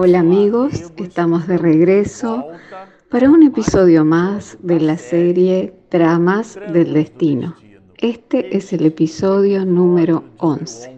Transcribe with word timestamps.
Hola 0.00 0.20
amigos, 0.20 0.92
estamos 0.96 1.48
de 1.48 1.58
regreso 1.58 2.46
para 3.10 3.28
un 3.28 3.42
episodio 3.42 4.04
más 4.04 4.56
de 4.62 4.78
la 4.78 4.96
serie 4.96 5.74
Tramas 5.88 6.56
del 6.72 6.92
Destino. 6.92 7.56
Este 7.96 8.56
es 8.56 8.72
el 8.72 8.86
episodio 8.86 9.64
número 9.64 10.22
11. 10.36 10.96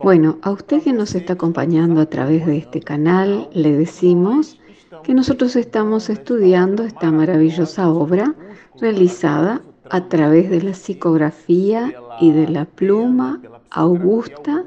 Bueno, 0.00 0.38
a 0.42 0.50
usted 0.50 0.82
que 0.82 0.92
nos 0.92 1.14
está 1.14 1.34
acompañando 1.34 2.00
a 2.00 2.06
través 2.06 2.44
de 2.44 2.56
este 2.56 2.80
canal, 2.80 3.48
le 3.52 3.70
decimos 3.70 4.58
que 5.04 5.14
nosotros 5.14 5.54
estamos 5.54 6.10
estudiando 6.10 6.82
esta 6.82 7.12
maravillosa 7.12 7.88
obra 7.88 8.34
realizada 8.80 9.62
a 9.90 10.08
través 10.08 10.50
de 10.50 10.60
la 10.60 10.74
psicografía 10.74 11.94
y 12.20 12.32
de 12.32 12.48
la 12.48 12.64
pluma 12.64 13.40
augusta 13.70 14.64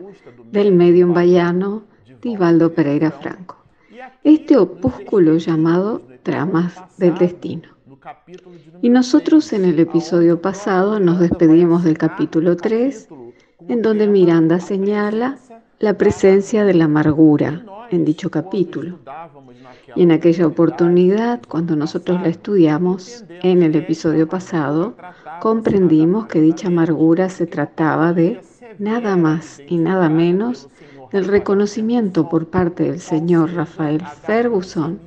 del 0.54 0.72
medium 0.72 1.14
bayano 1.14 1.84
Divaldo 2.26 2.74
Pereira 2.74 3.12
Franco. 3.12 3.56
Este 4.24 4.58
opúsculo 4.58 5.38
llamado 5.38 6.02
Tramas 6.24 6.74
del 6.98 7.16
Destino. 7.20 7.70
Y 8.82 8.90
nosotros 8.90 9.54
en 9.54 9.64
el 9.64 9.80
episodio 9.80 10.42
pasado 10.42 11.00
nos 11.00 11.20
despedimos 11.20 11.84
del 11.84 12.00
capítulo 12.00 12.58
3, 12.58 13.10
en 13.68 13.84
donde 13.84 14.08
Miranda 14.08 14.60
señala 14.60 15.38
la 15.78 15.94
presencia 16.00 16.66
de 16.66 16.74
la 16.74 16.86
amargura 16.86 17.64
en 17.92 18.06
dicho 18.06 18.32
capítulo. 18.32 18.98
Y 19.96 20.02
en 20.02 20.12
aquella 20.12 20.48
oportunidad, 20.48 21.44
cuando 21.48 21.76
nosotros 21.76 22.20
la 22.24 22.30
estudiamos 22.30 23.24
en 23.44 23.62
el 23.62 23.76
episodio 23.76 24.28
pasado, 24.28 24.98
comprendimos 25.42 26.26
que 26.26 26.42
dicha 26.42 26.70
amargura 26.70 27.30
se 27.30 27.46
trataba 27.46 28.14
de 28.14 28.42
nada 28.80 29.16
más 29.16 29.62
y 29.68 29.78
nada 29.78 30.10
menos 30.10 30.70
del 31.16 31.28
reconocimiento 31.28 32.28
por 32.28 32.48
parte 32.48 32.84
del 32.84 33.00
señor 33.00 33.54
Rafael 33.54 34.02
Ferguson 34.24 35.00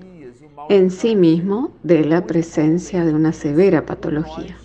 en 0.70 0.90
sí 0.90 1.14
mismo 1.14 1.70
de 1.82 2.02
la 2.02 2.24
presencia 2.24 3.04
de 3.04 3.12
una 3.12 3.34
severa 3.34 3.84
patología, 3.84 4.56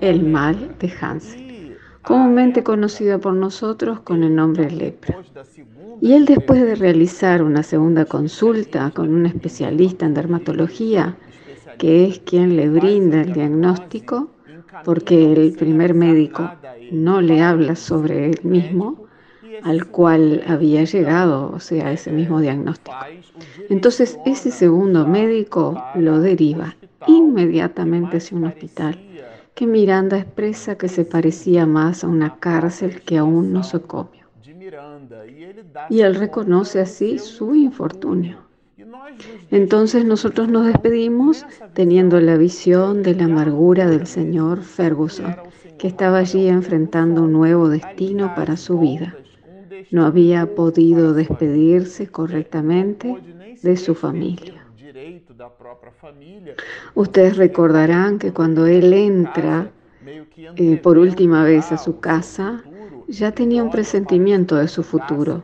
el 0.00 0.22
mal 0.22 0.76
de 0.78 0.92
Hansen, 1.00 1.76
comúnmente 2.02 2.62
conocido 2.62 3.18
por 3.20 3.34
nosotros 3.34 4.02
con 4.02 4.22
el 4.22 4.36
nombre 4.36 4.70
lepra. 4.70 5.18
Y 6.00 6.12
él 6.12 6.26
después 6.26 6.62
de 6.62 6.76
realizar 6.76 7.42
una 7.42 7.64
segunda 7.64 8.04
consulta 8.04 8.92
con 8.92 9.12
un 9.12 9.26
especialista 9.26 10.06
en 10.06 10.14
dermatología, 10.14 11.16
que 11.76 12.04
es 12.04 12.20
quien 12.20 12.54
le 12.54 12.68
brinda 12.68 13.22
el 13.22 13.32
diagnóstico, 13.32 14.30
porque 14.84 15.32
el 15.32 15.54
primer 15.54 15.92
médico 15.92 16.52
no 16.92 17.20
le 17.20 17.42
habla 17.42 17.74
sobre 17.74 18.30
él 18.30 18.38
mismo, 18.44 19.03
al 19.62 19.86
cual 19.86 20.42
había 20.46 20.84
llegado, 20.84 21.50
o 21.52 21.60
sea, 21.60 21.92
ese 21.92 22.10
mismo 22.10 22.40
diagnóstico. 22.40 22.96
Entonces, 23.68 24.18
ese 24.24 24.50
segundo 24.50 25.06
médico 25.06 25.82
lo 25.94 26.20
deriva 26.20 26.76
inmediatamente 27.06 28.16
hacia 28.18 28.36
un 28.36 28.44
hospital 28.44 28.98
que 29.54 29.66
Miranda 29.66 30.18
expresa 30.18 30.76
que 30.76 30.88
se 30.88 31.04
parecía 31.04 31.64
más 31.64 32.02
a 32.02 32.08
una 32.08 32.36
cárcel 32.38 33.02
que 33.02 33.18
a 33.18 33.24
un 33.24 33.52
nosocomio. 33.52 34.24
Y 35.88 36.00
él 36.00 36.14
reconoce 36.16 36.80
así 36.80 37.18
su 37.18 37.54
infortunio. 37.54 38.38
Entonces 39.50 40.04
nosotros 40.04 40.48
nos 40.48 40.66
despedimos 40.66 41.46
teniendo 41.72 42.20
la 42.20 42.36
visión 42.36 43.02
de 43.02 43.14
la 43.14 43.24
amargura 43.24 43.86
del 43.86 44.06
señor 44.06 44.62
Ferguson, 44.62 45.36
que 45.78 45.86
estaba 45.86 46.18
allí 46.18 46.48
enfrentando 46.48 47.22
un 47.22 47.32
nuevo 47.32 47.68
destino 47.68 48.34
para 48.34 48.56
su 48.56 48.78
vida. 48.78 49.14
No 49.90 50.06
había 50.06 50.54
podido 50.54 51.14
despedirse 51.14 52.06
correctamente 52.08 53.16
de 53.62 53.76
su 53.76 53.94
familia. 53.94 54.66
Ustedes 56.94 57.36
recordarán 57.36 58.18
que 58.18 58.32
cuando 58.32 58.66
él 58.66 58.92
entra 58.92 59.70
eh, 60.56 60.76
por 60.76 60.98
última 60.98 61.44
vez 61.44 61.72
a 61.72 61.78
su 61.78 61.98
casa, 62.00 62.62
ya 63.08 63.32
tenía 63.32 63.62
un 63.62 63.70
presentimiento 63.70 64.56
de 64.56 64.68
su 64.68 64.82
futuro. 64.82 65.42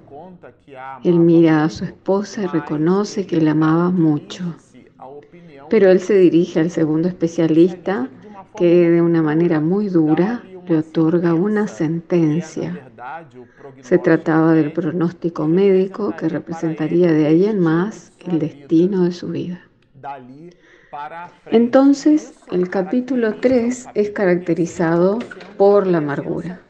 Él 1.03 1.19
mira 1.19 1.65
a 1.65 1.71
su 1.71 1.85
esposa 1.85 2.43
y 2.43 2.47
reconoce 2.47 3.27
que 3.27 3.41
la 3.41 3.53
amaba 3.53 3.91
mucho. 3.91 4.57
Pero 5.69 5.91
él 5.91 6.01
se 6.01 6.15
dirige 6.15 6.61
al 6.61 6.71
segundo 6.71 7.09
especialista 7.09 8.09
que 8.57 8.91
de 8.91 9.03
una 9.03 9.23
manera 9.23 9.61
muy 9.61 9.89
dura 9.89 10.43
le 10.71 10.79
otorga 10.79 11.35
una 11.35 11.67
sentencia. 11.67 12.91
Se 13.81 13.99
trataba 13.99 14.55
del 14.55 14.73
pronóstico 14.73 15.47
médico 15.47 16.15
que 16.17 16.29
representaría 16.29 17.13
de 17.13 17.27
ahí 17.27 17.45
en 17.45 17.61
más 17.61 18.13
el 18.27 18.39
destino 18.39 19.05
de 19.05 19.13
su 19.13 19.29
vida. 19.29 19.61
Entonces, 21.47 22.35
el 22.53 22.71
capítulo 22.71 23.35
3 23.35 23.89
es 23.95 24.11
caracterizado 24.11 25.19
por 25.59 25.87
la 25.87 25.99
amargura 25.99 26.61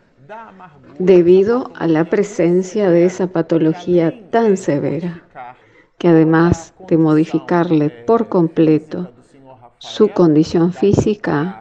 debido 0.99 1.73
a 1.77 1.87
la 1.87 2.05
presencia 2.05 2.91
de 2.91 3.05
esa 3.05 3.27
patología 3.27 4.31
tan 4.31 4.57
severa, 4.57 5.23
que 5.99 6.09
además 6.09 6.75
de 6.89 6.97
modificarle 6.99 7.91
por 7.91 8.29
completo 8.29 9.11
su 9.79 10.09
condición 10.09 10.73
física, 10.73 11.60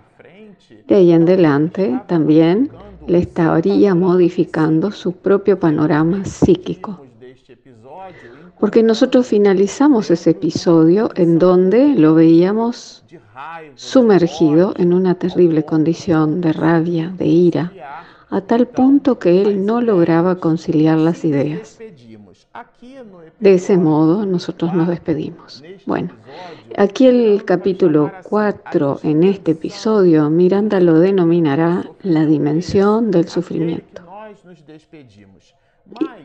de 0.90 0.96
ahí 0.96 1.12
en 1.12 1.24
adelante 1.24 2.02
también 2.08 2.72
le 3.08 3.20
estaría 3.20 3.94
modificando 3.94 4.92
su 4.92 5.14
propio 5.14 5.60
panorama 5.60 6.26
psíquico. 6.26 7.00
Porque 8.60 8.84
nosotros 8.84 9.28
finalizamos 9.28 10.12
ese 10.12 10.32
episodio 10.32 11.12
en 11.16 11.40
donde 11.40 11.96
lo 11.96 12.16
veíamos 12.16 13.04
sumergido 13.76 14.74
en 14.78 14.94
una 14.94 15.16
terrible 15.16 15.64
condición 15.64 16.42
de 16.42 16.54
rabia, 16.54 17.14
de 17.18 17.26
ira, 17.26 17.72
a 18.30 18.42
tal 18.42 18.68
punto 18.68 19.18
que 19.18 19.42
él 19.42 19.66
no 19.66 19.82
lograba 19.82 20.36
conciliar 20.36 20.98
las 20.98 21.24
ideas. 21.24 21.80
De 23.40 23.54
ese 23.54 23.78
modo 23.78 24.26
nosotros 24.26 24.74
nos 24.74 24.88
despedimos. 24.88 25.64
Bueno, 25.86 26.10
aquí 26.78 27.06
el 27.06 27.46
capítulo 27.46 28.12
4 28.24 29.02
en 29.04 29.24
este 29.24 29.52
episodio, 29.52 30.30
Miranda 30.30 30.80
lo 30.80 31.00
denominará 31.00 31.86
la 32.02 32.26
dimensión 32.26 33.12
del 33.12 33.28
sufrimiento. 33.28 34.02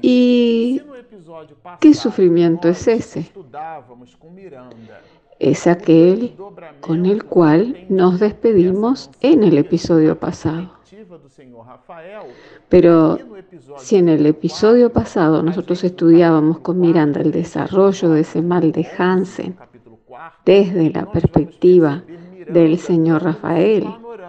¿Y 0.00 0.80
qué 1.80 1.94
sufrimiento 1.94 2.68
es 2.68 2.88
ese? 2.88 3.30
Es 5.38 5.66
aquel 5.66 6.34
con 6.80 7.06
el 7.06 7.24
cual 7.24 7.84
nos 7.88 8.20
despedimos 8.20 9.10
en 9.20 9.42
el 9.42 9.58
episodio 9.58 10.18
pasado. 10.18 10.72
Pero 12.68 13.18
si 13.78 13.96
en 13.96 14.08
el 14.08 14.26
episodio 14.26 14.92
pasado 14.92 15.42
nosotros 15.42 15.84
estudiábamos 15.84 16.58
con 16.60 16.80
Miranda 16.80 17.20
el 17.20 17.30
desarrollo 17.30 18.10
de 18.10 18.20
ese 18.20 18.42
mal 18.42 18.72
de 18.72 18.86
Hansen 18.98 19.56
desde 20.44 20.90
la 20.90 21.10
perspectiva 21.10 22.02
del 22.48 22.78
señor 22.78 23.24
Rafael, 23.24 23.86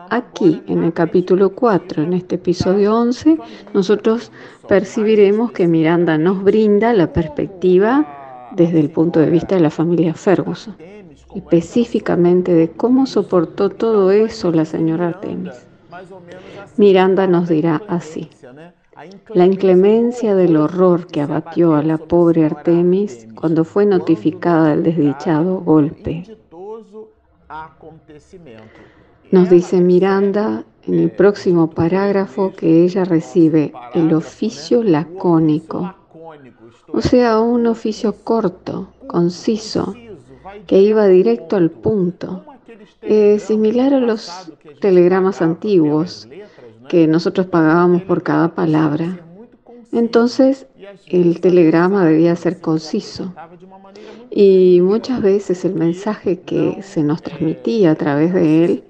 aquí 0.09 0.61
en 0.67 0.83
el 0.83 0.93
capítulo 0.93 1.51
4, 1.51 2.03
en 2.03 2.13
este 2.13 2.35
episodio 2.35 2.95
11, 2.95 3.37
nosotros 3.73 4.31
percibiremos 4.67 5.51
que 5.51 5.67
Miranda 5.67 6.17
nos 6.17 6.43
brinda 6.43 6.93
la 6.93 7.11
perspectiva 7.11 8.49
desde 8.55 8.79
el 8.79 8.89
punto 8.89 9.19
de 9.19 9.29
vista 9.29 9.55
de 9.55 9.61
la 9.61 9.69
familia 9.69 10.13
Ferguson, 10.13 10.75
específicamente 11.35 12.53
de 12.53 12.71
cómo 12.71 13.05
soportó 13.05 13.69
todo 13.69 14.11
eso 14.11 14.51
la 14.51 14.65
señora 14.65 15.09
Artemis. 15.09 15.67
Miranda 16.77 17.27
nos 17.27 17.49
dirá 17.49 17.81
así. 17.87 18.29
La 19.33 19.45
inclemencia 19.45 20.35
del 20.35 20.55
horror 20.57 21.07
que 21.07 21.21
abatió 21.21 21.75
a 21.75 21.83
la 21.83 21.97
pobre 21.97 22.45
Artemis 22.45 23.27
cuando 23.35 23.65
fue 23.65 23.85
notificada 23.85 24.69
del 24.69 24.83
desdichado 24.83 25.59
golpe. 25.59 26.23
Nos 29.31 29.49
dice 29.49 29.81
Miranda 29.81 30.63
en 30.83 30.99
el 30.99 31.11
próximo 31.11 31.69
parágrafo 31.69 32.53
que 32.53 32.83
ella 32.83 33.03
recibe 33.05 33.73
el 33.93 34.13
oficio 34.13 34.83
lacónico, 34.83 35.95
o 36.91 37.01
sea, 37.01 37.39
un 37.39 37.67
oficio 37.67 38.15
corto, 38.23 38.93
conciso, 39.07 39.95
que 40.67 40.79
iba 40.79 41.07
directo 41.07 41.55
al 41.55 41.71
punto, 41.71 42.45
eh, 43.01 43.39
similar 43.39 43.93
a 43.93 43.99
los 43.99 44.51
telegramas 44.79 45.41
antiguos 45.41 46.27
que 46.89 47.07
nosotros 47.07 47.47
pagábamos 47.47 48.03
por 48.03 48.23
cada 48.23 48.53
palabra. 48.53 49.19
Entonces, 49.91 50.67
el 51.07 51.39
telegrama 51.39 52.05
debía 52.05 52.35
ser 52.35 52.59
conciso. 52.59 53.33
Y 54.29 54.81
muchas 54.81 55.21
veces 55.21 55.63
el 55.65 55.75
mensaje 55.75 56.41
que 56.41 56.81
se 56.81 57.01
nos 57.03 57.21
transmitía 57.21 57.91
a 57.91 57.95
través 57.95 58.33
de 58.33 58.65
él 58.65 58.83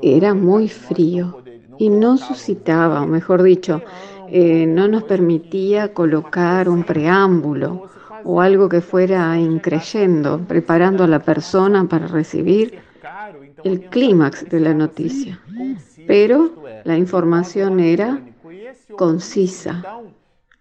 era 0.00 0.34
muy 0.34 0.68
frío 0.68 1.42
y 1.78 1.90
no 1.90 2.16
suscitaba, 2.16 3.02
o 3.02 3.06
mejor 3.06 3.42
dicho, 3.42 3.82
eh, 4.30 4.66
no 4.66 4.88
nos 4.88 5.04
permitía 5.04 5.92
colocar 5.92 6.68
un 6.68 6.84
preámbulo 6.84 7.88
o 8.24 8.40
algo 8.40 8.68
que 8.68 8.80
fuera 8.80 9.38
increyendo, 9.38 10.40
preparando 10.46 11.04
a 11.04 11.08
la 11.08 11.20
persona 11.20 11.88
para 11.88 12.06
recibir 12.06 12.80
el 13.64 13.88
clímax 13.88 14.48
de 14.48 14.60
la 14.60 14.74
noticia. 14.74 15.40
Pero 16.06 16.54
la 16.84 16.96
información 16.96 17.80
era 17.80 18.22
concisa, 18.96 19.84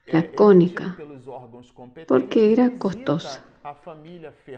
lacónica, 0.08 0.98
porque 2.08 2.54
era 2.54 2.78
costosa. 2.78 3.47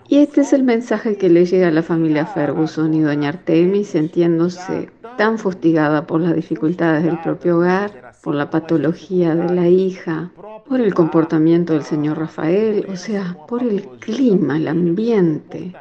Y 0.07 0.17
este 0.17 0.41
es 0.41 0.53
el 0.53 0.63
mensaje 0.63 1.17
que 1.17 1.29
le 1.29 1.45
llega 1.45 1.69
a 1.69 1.71
la 1.71 1.83
familia 1.83 2.25
Ferguson 2.25 2.93
y 2.93 3.01
doña 3.01 3.29
Artemis, 3.29 3.89
sintiéndose 3.89 4.89
tan 5.17 5.37
fustigada 5.37 6.05
por 6.05 6.21
las 6.21 6.35
dificultades 6.35 7.03
del 7.03 7.19
propio 7.21 7.57
hogar, 7.57 8.13
por 8.21 8.35
la 8.35 8.49
patología 8.49 9.35
de 9.35 9.53
la 9.53 9.67
hija, 9.67 10.31
por 10.67 10.81
el 10.81 10.93
comportamiento 10.93 11.73
del 11.73 11.83
señor 11.83 12.19
Rafael, 12.19 12.85
o 12.91 12.95
sea, 12.95 13.37
por 13.47 13.63
el 13.63 13.83
clima, 13.99 14.57
el 14.57 14.67
ambiente, 14.67 15.73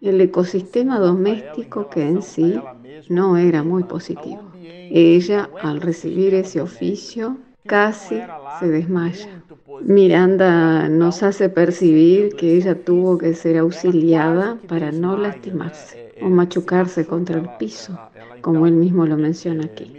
el 0.00 0.20
ecosistema 0.20 0.98
doméstico 0.98 1.88
que 1.88 2.06
en 2.06 2.22
sí 2.22 2.60
no 3.08 3.36
era 3.36 3.62
muy 3.62 3.84
positivo. 3.84 4.42
Ella, 4.90 5.50
al 5.62 5.80
recibir 5.80 6.34
ese 6.34 6.60
oficio, 6.60 7.38
casi 7.66 8.20
se 8.58 8.68
desmaya. 8.68 9.42
Miranda 9.82 10.88
nos 10.88 11.22
hace 11.22 11.48
percibir 11.48 12.34
que 12.36 12.56
ella 12.56 12.74
tuvo 12.74 13.18
que 13.18 13.34
ser 13.34 13.58
auxiliada 13.58 14.56
para 14.68 14.92
no 14.92 15.16
lastimarse 15.16 16.12
o 16.22 16.28
machucarse 16.28 17.04
contra 17.04 17.38
el 17.38 17.48
piso, 17.58 17.98
como 18.40 18.66
él 18.66 18.74
mismo 18.74 19.06
lo 19.06 19.16
menciona 19.16 19.64
aquí. 19.64 19.92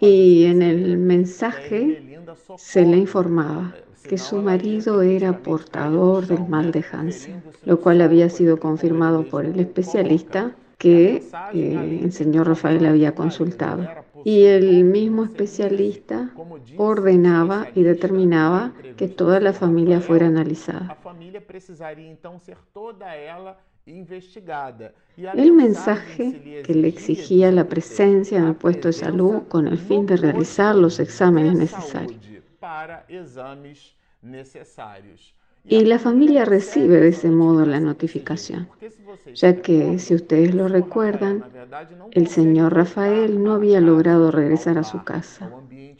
Y 0.00 0.44
en 0.44 0.62
el 0.62 0.98
mensaje 0.98 2.18
se 2.56 2.84
le 2.84 2.96
informaba 2.98 3.74
que 4.08 4.18
su 4.18 4.36
marido 4.42 5.02
era 5.02 5.38
portador 5.42 6.26
del 6.26 6.46
mal 6.46 6.70
de 6.72 6.84
Hansen, 6.92 7.42
lo 7.64 7.80
cual 7.80 8.02
había 8.02 8.28
sido 8.28 8.58
confirmado 8.58 9.24
por 9.24 9.46
el 9.46 9.58
especialista 9.58 10.54
que 10.78 11.22
eh, 11.54 12.00
el 12.02 12.12
señor 12.12 12.48
Rafael 12.48 12.84
había 12.84 13.14
consultado. 13.14 13.88
Y 14.24 14.44
el 14.44 14.84
mismo 14.84 15.24
especialista 15.24 16.32
ordenaba 16.76 17.68
y 17.74 17.82
determinaba 17.82 18.72
que 18.96 19.08
toda 19.08 19.38
la 19.40 19.52
familia 19.52 20.00
fuera 20.00 20.26
analizada. 20.26 20.98
El 25.34 25.52
mensaje 25.52 26.62
que 26.64 26.74
le 26.74 26.88
exigía 26.88 27.52
la 27.52 27.68
presencia 27.68 28.38
en 28.38 28.46
el 28.46 28.54
puesto 28.54 28.88
de 28.88 28.94
salud 28.94 29.42
con 29.48 29.68
el 29.68 29.78
fin 29.78 30.06
de 30.06 30.16
realizar 30.16 30.74
los 30.74 30.98
exámenes 31.00 31.54
necesarios. 31.54 32.18
Y 35.66 35.84
la 35.84 35.98
familia 35.98 36.44
recibe 36.44 37.00
de 37.00 37.08
ese 37.08 37.30
modo 37.30 37.64
la 37.64 37.80
notificación, 37.80 38.68
ya 39.34 39.62
que, 39.62 39.98
si 39.98 40.14
ustedes 40.14 40.54
lo 40.54 40.68
recuerdan, 40.68 41.44
el 42.10 42.26
señor 42.28 42.74
Rafael 42.74 43.42
no 43.42 43.54
había 43.54 43.80
logrado 43.80 44.30
regresar 44.30 44.76
a 44.76 44.84
su 44.84 45.02
casa, 45.04 45.50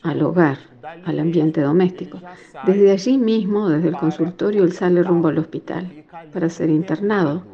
al 0.02 0.22
hogar, 0.22 0.58
al 1.05 1.19
ambiente 1.19 1.62
doméstico. 1.62 2.22
Desde 2.62 2.90
allí 2.90 3.16
mismo, 3.16 3.70
desde 3.70 3.88
el 3.88 3.96
consultorio, 3.96 4.64
él 4.64 4.72
sale 4.72 5.02
rumbo 5.02 5.28
al 5.28 5.38
hospital 5.38 6.05
para 6.31 6.50
ser 6.50 6.69
internado 6.69 7.46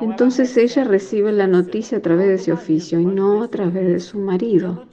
entonces 0.00 0.56
ella 0.56 0.84
recibe 0.84 1.32
la 1.32 1.46
noticia 1.46 1.98
a 1.98 2.02
través 2.02 2.26
de 2.26 2.34
ese 2.34 2.52
oficio 2.52 3.00
y 3.00 3.06
no 3.06 3.42
a 3.42 3.48
través 3.48 3.86
de 3.86 4.00
su 4.00 4.18
marido. 4.18 4.84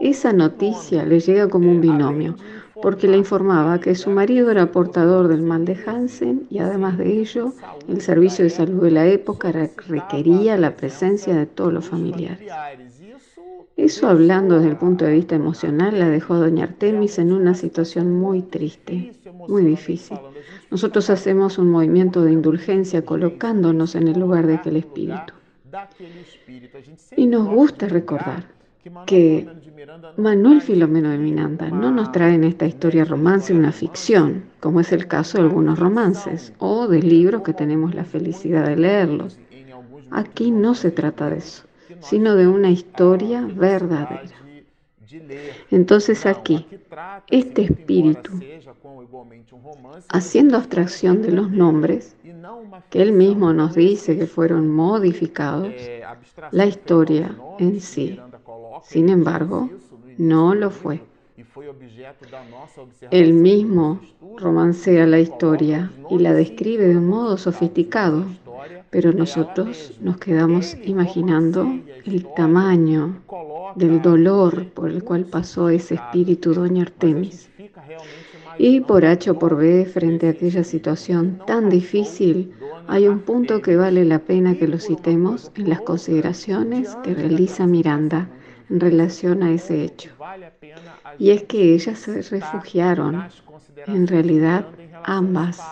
Esa 0.00 0.32
noticia 0.32 1.04
le 1.04 1.20
llega 1.20 1.48
como 1.48 1.70
un 1.70 1.80
binomio, 1.80 2.36
porque 2.82 3.08
le 3.08 3.16
informaba 3.16 3.80
que 3.80 3.94
su 3.94 4.10
marido 4.10 4.50
era 4.50 4.72
portador 4.72 5.28
del 5.28 5.42
mal 5.42 5.64
de 5.64 5.78
Hansen 5.86 6.46
y 6.50 6.58
además 6.58 6.98
de 6.98 7.20
ello, 7.20 7.52
el 7.88 8.00
servicio 8.00 8.44
de 8.44 8.50
salud 8.50 8.82
de 8.82 8.90
la 8.90 9.06
época 9.06 9.52
requería 9.52 10.56
la 10.56 10.76
presencia 10.76 11.34
de 11.34 11.46
todos 11.46 11.72
los 11.72 11.84
familiares. 11.88 12.50
Eso 13.76 14.08
hablando 14.08 14.56
desde 14.56 14.70
el 14.70 14.76
punto 14.76 15.04
de 15.04 15.12
vista 15.12 15.34
emocional 15.34 15.98
la 15.98 16.08
dejó 16.08 16.34
a 16.34 16.38
doña 16.38 16.64
Artemis 16.64 17.18
en 17.18 17.32
una 17.32 17.54
situación 17.54 18.12
muy 18.12 18.42
triste, 18.42 19.12
muy 19.48 19.64
difícil. 19.64 20.16
Nosotros 20.70 21.10
hacemos 21.10 21.58
un 21.58 21.70
movimiento 21.70 22.22
de 22.22 22.32
indulgencia 22.32 23.04
colocándonos 23.04 23.96
en 23.96 24.06
el 24.06 24.20
lugar 24.20 24.46
de 24.46 24.54
aquel 24.54 24.76
espíritu. 24.76 25.34
Y 27.16 27.26
nos 27.26 27.48
gusta 27.48 27.88
recordar 27.88 28.46
que 29.06 29.48
Manuel 30.18 30.60
Filomeno 30.60 31.10
de 31.10 31.18
Miranda 31.18 31.68
no 31.68 31.90
nos 31.90 32.12
trae 32.12 32.34
en 32.34 32.44
esta 32.44 32.66
historia 32.66 33.04
romance 33.04 33.52
una 33.52 33.72
ficción, 33.72 34.44
como 34.60 34.80
es 34.80 34.92
el 34.92 35.08
caso 35.08 35.38
de 35.38 35.44
algunos 35.44 35.80
romances 35.80 36.52
o 36.58 36.86
de 36.86 37.02
libros 37.02 37.42
que 37.42 37.54
tenemos 37.54 37.92
la 37.92 38.04
felicidad 38.04 38.68
de 38.68 38.76
leerlos. 38.76 39.36
Aquí 40.12 40.52
no 40.52 40.76
se 40.76 40.92
trata 40.92 41.28
de 41.28 41.38
eso 41.38 41.64
sino 42.00 42.34
de 42.34 42.46
una 42.46 42.70
historia 42.70 43.46
verdadera. 43.50 44.44
Entonces 45.70 46.26
aquí, 46.26 46.66
este 47.28 47.62
espíritu, 47.62 48.32
haciendo 50.08 50.56
abstracción 50.56 51.22
de 51.22 51.32
los 51.32 51.50
nombres, 51.50 52.16
que 52.90 53.02
él 53.02 53.12
mismo 53.12 53.52
nos 53.52 53.74
dice 53.74 54.18
que 54.18 54.26
fueron 54.26 54.68
modificados, 54.68 55.74
la 56.50 56.66
historia 56.66 57.36
en 57.58 57.80
sí, 57.80 58.20
sin 58.82 59.08
embargo, 59.08 59.70
no 60.16 60.54
lo 60.54 60.70
fue. 60.70 61.02
Él 63.10 63.32
mismo 63.34 64.00
romancea 64.38 65.04
la 65.06 65.18
historia 65.18 65.90
y 66.08 66.18
la 66.18 66.32
describe 66.32 66.86
de 66.86 66.96
un 66.96 67.08
modo 67.08 67.36
sofisticado, 67.38 68.24
pero 68.90 69.12
nosotros 69.12 69.98
nos 70.00 70.18
quedamos 70.18 70.76
imaginando 70.84 71.80
el 72.04 72.24
tamaño 72.34 73.20
del 73.74 74.00
dolor 74.00 74.68
por 74.70 74.90
el 74.90 75.02
cual 75.02 75.24
pasó 75.24 75.68
ese 75.70 75.94
espíritu 75.94 76.54
doña 76.54 76.82
Artemis. 76.82 77.50
Y 78.56 78.80
por 78.82 79.04
H 79.04 79.30
o 79.30 79.38
por 79.38 79.56
B, 79.56 79.86
frente 79.86 80.28
a 80.28 80.30
aquella 80.30 80.62
situación 80.62 81.40
tan 81.48 81.68
difícil, 81.68 82.52
hay 82.86 83.08
un 83.08 83.18
punto 83.18 83.60
que 83.60 83.74
vale 83.74 84.04
la 84.04 84.20
pena 84.20 84.56
que 84.56 84.68
lo 84.68 84.78
citemos 84.78 85.50
en 85.56 85.68
las 85.68 85.80
consideraciones 85.80 86.94
que 87.02 87.14
realiza 87.14 87.66
Miranda 87.66 88.28
en 88.70 88.80
relación 88.80 89.42
a 89.42 89.52
ese 89.52 89.84
hecho. 89.84 90.10
Y 91.18 91.30
es 91.30 91.44
que 91.44 91.74
ellas 91.74 91.98
se 91.98 92.22
refugiaron, 92.22 93.24
en 93.86 94.06
realidad 94.06 94.66
ambas, 95.04 95.62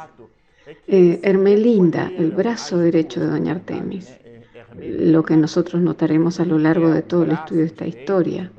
eh, 0.86 1.20
Hermelinda, 1.22 2.10
el 2.16 2.30
brazo 2.30 2.78
derecho 2.78 3.20
de 3.20 3.26
Doña 3.26 3.52
Artemis, 3.52 4.14
lo 4.78 5.22
que 5.22 5.36
nosotros 5.36 5.82
notaremos 5.82 6.40
a 6.40 6.44
lo 6.44 6.58
largo 6.58 6.90
de 6.90 7.02
todo 7.02 7.24
el 7.24 7.32
estudio 7.32 7.62
de 7.62 7.66
esta 7.66 7.86
historia, 7.86 8.50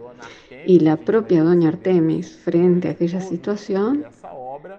y 0.65 0.79
la 0.79 0.97
propia 0.97 1.43
Doña 1.43 1.69
Artemis, 1.69 2.35
frente 2.37 2.87
a 2.87 2.91
aquella 2.91 3.21
situación, 3.21 4.05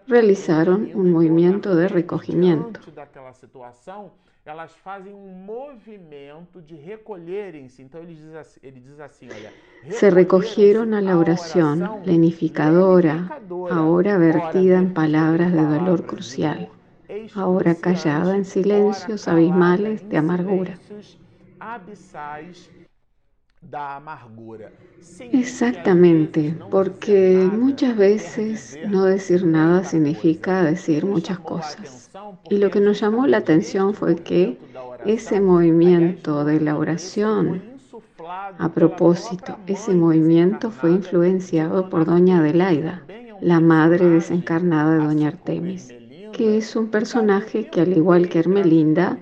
realizaron 0.07 0.91
un 0.95 1.13
movimiento 1.13 1.75
de 1.75 1.89
recogimiento. 1.89 2.81
Se 9.91 10.11
recogieron 10.11 10.95
a 10.95 11.01
la 11.01 11.19
oración 11.19 11.91
lenificadora, 12.05 13.41
ahora 13.71 14.19
vertida 14.19 14.79
en 14.79 14.93
palabras 14.93 15.53
de 15.53 15.63
dolor 15.63 16.05
crucial 16.05 16.69
ahora 17.35 17.75
callada 17.75 18.37
en 18.37 18.45
silencios 18.45 19.29
abismales 19.29 20.09
de 20.09 20.17
amargura. 20.17 20.79
Exactamente, 25.33 26.57
porque 26.71 27.49
muchas 27.53 27.97
veces 27.97 28.79
no 28.89 29.05
decir 29.05 29.45
nada 29.45 29.85
significa 29.85 30.63
decir 30.63 31.05
muchas 31.05 31.39
cosas. 31.39 32.11
Y 32.51 32.59
lo 32.59 32.71
que 32.71 32.81
nos 32.81 33.01
llamó 33.01 33.27
la 33.27 33.39
atención 33.39 33.95
fue 33.95 34.17
que 34.17 34.59
ese 35.05 35.41
movimiento 35.41 36.45
de 36.45 36.61
la 36.61 36.77
oración, 36.77 37.63
a 38.59 38.69
propósito, 38.73 39.59
ese 39.67 39.93
movimiento 39.95 40.71
fue 40.71 40.93
influenciado 40.93 41.91
por 41.91 42.05
doña 42.07 42.39
Adelaida, 42.39 43.03
la 43.41 43.61
madre 43.61 44.09
desencarnada 44.09 44.99
de 44.99 45.05
doña 45.05 45.29
Artemis 45.29 45.93
que 46.35 46.57
es 46.57 46.75
un 46.75 46.89
personaje 46.89 47.69
que 47.71 47.81
al 47.81 47.97
igual 47.97 48.29
que 48.29 48.41
Hermelinda, 48.41 49.19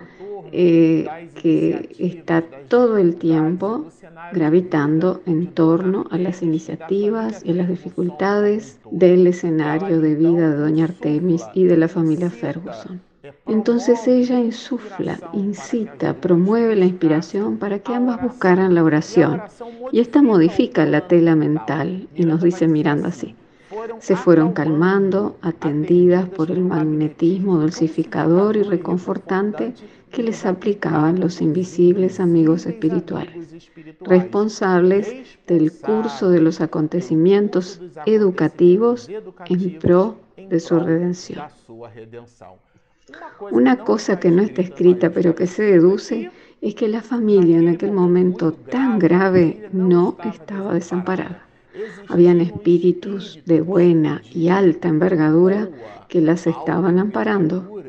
eh, 0.53 1.09
que 1.41 1.89
está 1.99 2.43
todo 2.69 2.99
el 2.99 3.17
tiempo 3.17 3.87
gravitando 4.33 5.23
en 5.27 5.49
torno 5.49 6.07
a 6.11 6.19
las 6.19 6.43
iniciativas 6.43 7.43
y 7.45 7.53
las 7.55 7.69
dificultades 7.69 8.79
del 8.91 9.27
escenario 9.27 10.01
de 10.01 10.15
vida 10.15 10.51
de 10.51 10.57
Doña 10.57 10.85
Artemis 10.85 11.45
y 11.55 11.65
de 11.65 11.77
la 11.77 11.89
familia 11.89 12.31
Ferguson. 12.31 13.01
Entonces 13.47 14.07
ella 14.09 14.39
insufla, 14.39 15.19
incita, 15.33 16.15
promueve 16.15 16.77
la 16.77 16.87
inspiración 16.87 17.57
para 17.57 17.79
que 17.79 17.95
ambas 17.95 18.21
buscaran 18.23 18.75
la 18.75 18.85
oración. 18.85 19.43
Y 19.91 20.01
esta 20.01 20.23
modifica 20.23 20.85
la 20.87 21.07
tela 21.07 21.37
mental 21.37 22.09
y 22.15 22.25
nos 22.25 22.43
dice 22.43 22.69
mirando 22.69 23.09
así. 23.09 23.35
se 24.01 24.17
fueron 24.17 24.53
calmando, 24.53 25.37
atendidas 25.41 26.29
por 26.29 26.51
el 26.51 26.61
magnetismo 26.61 27.59
dulcificador 27.59 28.57
y 28.57 28.63
reconfortante 28.65 29.73
que 30.13 30.23
les 30.23 30.45
aplicaban 30.45 31.19
los 31.19 31.41
invisibles 31.41 32.21
amigos 32.21 32.67
espirituales, 32.67 33.69
responsables 34.01 35.39
del 35.47 35.73
curso 35.73 36.29
de 36.31 36.41
los 36.41 36.61
acontecimientos 36.61 37.81
educativos 38.07 39.11
en 39.47 39.79
pro 39.79 40.19
de 40.37 40.61
su 40.61 40.79
redención. 40.79 41.43
Una 43.51 43.79
cosa 43.79 44.21
que 44.21 44.31
no 44.31 44.43
está 44.43 44.63
escrita 44.63 45.11
pero 45.11 45.35
que 45.35 45.47
se 45.47 45.63
deduce 45.63 46.31
es 46.61 46.75
que 46.75 46.89
la 46.89 47.03
familia 47.03 47.59
en 47.59 47.69
aquel 47.69 47.93
momento 47.93 48.53
tan 48.53 48.99
grave 48.99 49.69
no 49.73 50.17
estaba 50.25 50.75
desamparada. 50.75 51.47
Habían 52.09 52.41
espíritus 52.41 53.41
de 53.47 53.61
buena 53.61 54.23
y 54.31 54.49
alta 54.49 54.89
envergadura 54.89 55.69
que 56.09 56.21
las 56.21 56.47
estaban 56.47 56.99
amparando. 56.99 57.83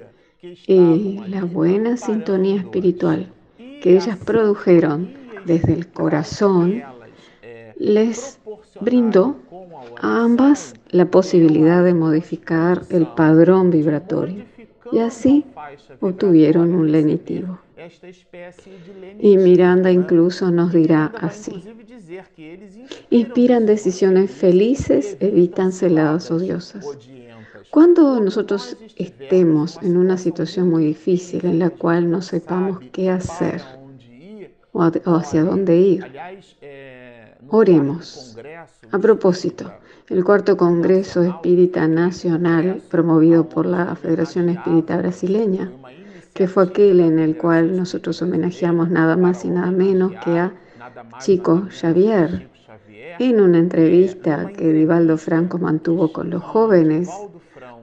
Y 0.67 1.19
la 1.27 1.45
buena 1.45 1.95
sintonía 1.95 2.57
espiritual 2.57 3.31
que 3.81 3.95
ellas 3.95 4.17
produjeron 4.17 5.13
desde 5.45 5.73
el 5.73 5.87
corazón 5.87 6.83
les 7.77 8.39
brindó 8.81 9.37
a 10.01 10.23
ambas 10.23 10.73
la 10.89 11.05
posibilidad 11.05 11.83
de 11.83 11.93
modificar 11.93 12.83
el 12.89 13.07
padrón 13.07 13.71
vibratorio 13.71 14.45
y 14.91 14.99
así 14.99 15.45
obtuvieron 16.01 16.75
un 16.75 16.91
lenitivo. 16.91 17.59
Y 19.19 19.37
Miranda 19.37 19.91
incluso 19.91 20.51
nos 20.51 20.73
dirá 20.73 21.05
así. 21.19 21.63
Inspiran 23.09 23.65
decisiones 23.65 24.31
felices, 24.31 25.17
evitan 25.19 25.71
celadas 25.71 26.31
odiosas. 26.31 26.97
Cuando 27.73 28.19
nosotros 28.19 28.77
estemos 28.97 29.79
en 29.81 29.97
una 29.97 30.19
situación 30.19 30.69
muy 30.69 30.85
difícil 30.85 31.43
en 31.43 31.57
la 31.57 31.71
cual 31.71 32.11
no 32.11 32.21
sepamos 32.21 32.79
qué 32.91 33.09
hacer 33.09 33.63
o 34.71 34.91
hacia 35.15 35.43
dónde 35.43 35.75
ir, 35.77 36.05
oremos. 37.47 38.37
A 38.91 38.99
propósito, 38.99 39.73
el 40.07 40.23
cuarto 40.23 40.55
Congreso 40.55 41.23
Espírita 41.23 41.87
Nacional, 41.87 42.79
promovido 42.91 43.49
por 43.49 43.65
la 43.65 43.95
Federación 43.95 44.49
Espírita 44.49 44.97
Brasileña, 44.97 45.71
que 46.35 46.47
fue 46.47 46.65
aquel 46.65 46.99
en 46.99 47.17
el 47.17 47.35
cual 47.37 47.75
nosotros 47.75 48.21
homenajeamos 48.21 48.91
nada 48.91 49.17
más 49.17 49.45
y 49.45 49.49
nada 49.49 49.71
menos 49.71 50.11
que 50.23 50.37
a 50.37 50.53
Chico 51.21 51.67
Xavier. 51.71 52.51
En 53.17 53.41
una 53.41 53.57
entrevista 53.57 54.51
que 54.55 54.71
Divaldo 54.71 55.17
Franco 55.17 55.57
mantuvo 55.57 56.13
con 56.13 56.29
los 56.29 56.43
jóvenes, 56.43 57.09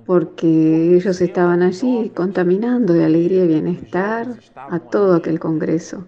porque 0.07 0.97
ellos 0.97 1.21
estaban 1.21 1.63
allí 1.63 2.11
contaminando 2.15 2.93
de 2.93 3.05
alegría 3.05 3.45
y 3.45 3.49
bienestar 3.49 4.27
a 4.55 4.79
todo 4.79 5.15
aquel 5.15 5.39
congreso. 5.39 6.07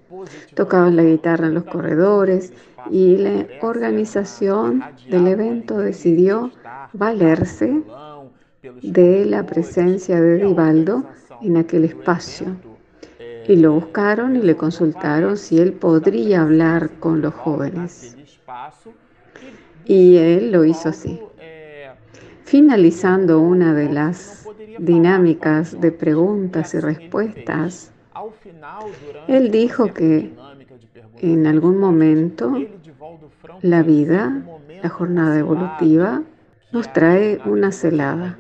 Tocaban 0.55 0.97
la 0.97 1.05
guitarra 1.05 1.47
en 1.47 1.55
los 1.55 1.65
corredores 1.65 2.53
y 2.91 3.17
la 3.17 3.47
organización 3.61 4.83
del 5.09 5.27
evento 5.29 5.79
decidió 5.79 6.51
valerse 6.93 7.83
de 8.83 9.27
la 9.27 9.45
presencia 9.47 10.21
de 10.21 10.39
Divaldo 10.39 11.05
en 11.41 11.57
aquel 11.57 11.85
espacio. 11.85 12.57
Y 13.49 13.57
lo 13.57 13.73
buscaron 13.73 14.37
y 14.37 14.43
le 14.43 14.57
consultaron 14.57 15.37
si 15.37 15.59
él 15.59 15.73
podría 15.73 16.43
hablar 16.43 16.91
con 17.01 17.21
los 17.21 17.35
jóvenes. 17.35 18.17
Y 19.85 20.17
él 20.17 20.53
lo 20.53 20.65
hizo 20.65 20.89
así. 20.91 21.21
Finalizando 22.53 23.41
una 23.41 23.73
de 23.73 23.91
las 23.91 24.47
dinámicas 24.79 25.81
de 25.81 25.91
preguntas 25.91 26.75
y 26.75 26.81
respuestas, 26.81 27.93
él 29.27 29.51
dijo 29.51 29.87
que 29.95 30.35
en 31.23 31.47
algún 31.47 31.79
momento 31.79 32.63
la 33.63 33.83
vida, 33.83 34.45
la 34.83 34.91
jornada 34.91 35.39
evolutiva, 35.39 36.25
nos 36.73 36.93
trae 36.93 37.41
una 37.47 37.73
celada. 37.73 38.39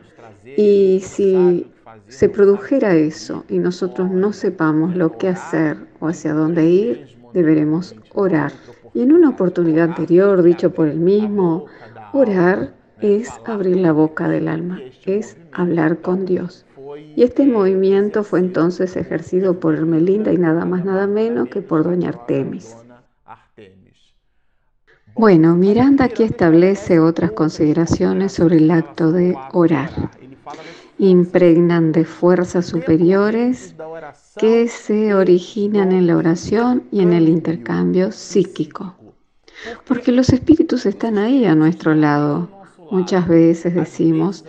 Y 0.58 1.00
si 1.00 1.72
se 2.08 2.28
produjera 2.28 2.94
eso 2.94 3.46
y 3.48 3.60
nosotros 3.60 4.10
no 4.10 4.34
sepamos 4.34 4.94
lo 4.94 5.16
que 5.16 5.28
hacer 5.28 5.78
o 6.00 6.08
hacia 6.08 6.34
dónde 6.34 6.66
ir, 6.68 7.16
deberemos 7.32 7.96
orar. 8.12 8.52
Y 8.92 9.00
en 9.00 9.12
una 9.12 9.30
oportunidad 9.30 9.88
anterior, 9.88 10.42
dicho 10.42 10.70
por 10.70 10.88
él 10.88 10.98
mismo, 10.98 11.64
orar 12.12 12.81
es 13.02 13.30
abrir 13.44 13.76
la 13.76 13.92
boca 13.92 14.28
del 14.28 14.48
alma, 14.48 14.80
es 15.04 15.36
hablar 15.52 16.00
con 16.00 16.24
Dios. 16.24 16.64
Y 17.16 17.22
este 17.22 17.44
movimiento 17.44 18.24
fue 18.24 18.40
entonces 18.40 18.96
ejercido 18.96 19.60
por 19.60 19.74
Hermelinda 19.74 20.32
y 20.32 20.38
nada 20.38 20.64
más 20.64 20.84
nada 20.84 21.06
menos 21.06 21.48
que 21.48 21.60
por 21.60 21.84
doña 21.84 22.10
Artemis. 22.10 22.76
Bueno, 25.14 25.56
Miranda 25.56 26.06
aquí 26.06 26.22
establece 26.22 26.98
otras 26.98 27.32
consideraciones 27.32 28.32
sobre 28.32 28.56
el 28.56 28.70
acto 28.70 29.12
de 29.12 29.36
orar 29.52 29.90
impregnan 30.98 31.90
de 31.90 32.04
fuerzas 32.04 32.66
superiores 32.66 33.74
que 34.36 34.68
se 34.68 35.14
originan 35.14 35.90
en 35.90 36.06
la 36.06 36.16
oración 36.16 36.84
y 36.92 37.00
en 37.00 37.12
el 37.12 37.28
intercambio 37.28 38.12
psíquico. 38.12 38.94
Porque 39.84 40.12
los 40.12 40.30
espíritus 40.30 40.86
están 40.86 41.18
ahí 41.18 41.44
a 41.44 41.56
nuestro 41.56 41.94
lado. 41.94 42.61
Muchas 42.92 43.26
veces 43.26 43.74
decimos, 43.74 44.44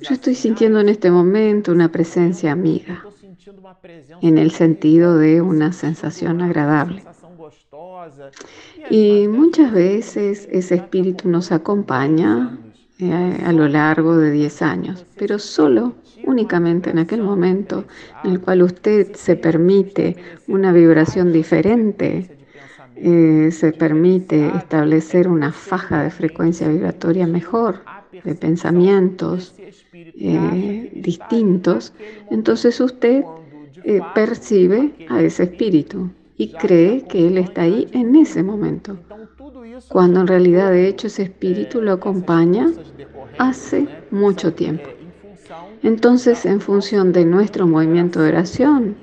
yo 0.00 0.14
estoy 0.14 0.36
sintiendo 0.36 0.78
en 0.78 0.88
este 0.88 1.10
momento 1.10 1.72
una 1.72 1.90
presencia 1.90 2.52
amiga, 2.52 3.04
en 4.22 4.38
el 4.38 4.52
sentido 4.52 5.18
de 5.18 5.42
una 5.42 5.72
sensación 5.72 6.40
agradable. 6.40 7.02
Y 8.90 9.26
muchas 9.26 9.72
veces 9.72 10.48
ese 10.52 10.76
espíritu 10.76 11.28
nos 11.28 11.50
acompaña 11.50 12.56
eh, 13.00 13.42
a 13.44 13.50
lo 13.50 13.66
largo 13.66 14.16
de 14.16 14.30
10 14.30 14.62
años, 14.62 15.04
pero 15.18 15.40
solo, 15.40 15.94
únicamente 16.24 16.90
en 16.90 17.00
aquel 17.00 17.22
momento 17.22 17.86
en 18.22 18.30
el 18.30 18.40
cual 18.40 18.62
usted 18.62 19.16
se 19.16 19.34
permite 19.34 20.16
una 20.46 20.72
vibración 20.72 21.32
diferente, 21.32 22.39
eh, 23.02 23.50
se 23.52 23.72
permite 23.72 24.48
establecer 24.56 25.28
una 25.28 25.52
faja 25.52 26.02
de 26.02 26.10
frecuencia 26.10 26.68
vibratoria 26.68 27.26
mejor, 27.26 27.80
de 28.24 28.34
pensamientos 28.34 29.54
eh, 29.92 30.90
distintos, 30.94 31.92
entonces 32.30 32.80
usted 32.80 33.24
percibe 34.14 34.92
a 35.08 35.22
ese 35.22 35.44
espíritu 35.44 36.10
y 36.36 36.52
cree 36.52 37.04
que 37.04 37.26
él 37.26 37.38
está 37.38 37.62
ahí 37.62 37.88
en 37.92 38.14
ese 38.14 38.42
momento 38.42 38.98
cuando 39.88 40.20
en 40.20 40.26
realidad 40.26 40.70
de 40.70 40.88
hecho 40.88 41.06
ese 41.06 41.24
espíritu 41.24 41.80
lo 41.80 41.92
acompaña 41.92 42.70
hace 43.38 43.88
mucho 44.10 44.52
tiempo. 44.52 44.88
Entonces, 45.82 46.44
en 46.44 46.60
función 46.60 47.12
de 47.12 47.24
nuestro 47.24 47.66
movimiento 47.66 48.20
de 48.20 48.28
oración, 48.28 48.96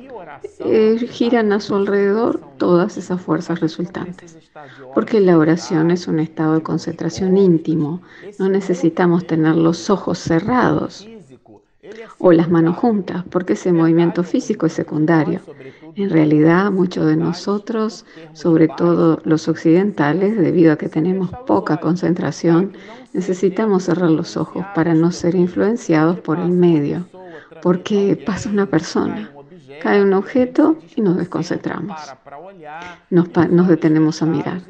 eh, 0.60 1.08
giran 1.10 1.51
a 1.53 1.60
su 1.60 1.75
alrededor 1.75 2.39
todas 2.58 2.98
esas 2.98 3.22
fuerzas 3.22 3.60
resultantes. 3.60 4.38
Porque 4.94 5.20
la 5.20 5.38
oración 5.38 5.91
es 5.91 6.08
un 6.08 6.20
estado 6.20 6.56
de 6.56 6.63
concentración 6.63 7.38
íntimo. 7.38 8.01
No 8.39 8.50
necesitamos 8.50 9.27
tener 9.27 9.56
los 9.56 9.89
ojos 9.89 10.20
cerrados 10.20 11.08
o 12.17 12.32
las 12.32 12.50
manos 12.50 12.77
juntas, 12.77 13.24
porque 13.29 13.53
ese 13.53 13.72
movimiento 13.72 14.24
físico 14.24 14.65
es 14.65 14.74
secundario. 14.74 15.39
En 15.96 16.10
realidad, 16.10 16.72
muchos 16.72 17.08
de 17.08 17.15
nosotros, 17.15 18.06
sobre 18.34 18.67
todo 18.67 19.20
los 19.24 19.48
occidentales, 19.48 20.38
debido 20.38 20.74
a 20.74 20.77
que 20.77 20.89
tenemos 20.89 21.32
poca 21.48 21.77
concentración, 21.77 22.74
necesitamos 23.13 23.84
cerrar 23.84 24.12
los 24.12 24.38
ojos 24.38 24.65
para 24.75 24.94
no 24.94 25.12
ser 25.12 25.36
influenciados 25.36 26.20
por 26.20 26.39
el 26.39 26.50
medio, 26.50 27.08
porque 27.62 28.22
pasa 28.24 28.50
una 28.50 28.67
persona, 28.67 29.32
cae 29.81 30.01
un 30.01 30.13
objeto 30.13 30.77
y 30.95 31.01
nos 31.01 31.17
desconcentramos. 31.17 32.00
Nos, 33.09 33.67
detenemos 33.67 34.21
a 34.21 34.25
mirar. 34.25 34.62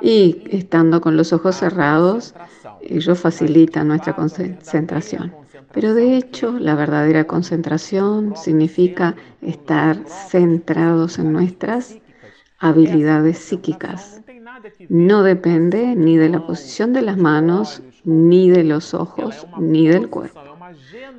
Y 0.00 0.42
estando 0.50 1.00
con 1.00 1.16
los 1.16 1.32
ojos 1.32 1.56
cerrados, 1.56 2.34
ello 2.80 3.14
facilita 3.14 3.84
nuestra 3.84 4.14
concentración. 4.14 5.34
Pero 5.72 5.94
de 5.94 6.16
hecho, 6.16 6.58
la 6.58 6.74
verdadera 6.74 7.24
concentración 7.24 8.34
significa 8.36 9.14
estar 9.40 9.96
centrados 10.06 11.18
en 11.18 11.32
nuestras 11.32 11.98
habilidades 12.58 13.38
psíquicas. 13.38 14.22
No 14.88 15.22
depende 15.22 15.96
ni 15.96 16.16
de 16.16 16.28
la 16.28 16.46
posición 16.46 16.92
de 16.92 17.02
las 17.02 17.16
manos, 17.16 17.82
ni 18.04 18.50
de 18.50 18.64
los 18.64 18.94
ojos, 18.94 19.46
ni 19.58 19.88
del 19.88 20.08
cuerpo, 20.08 20.40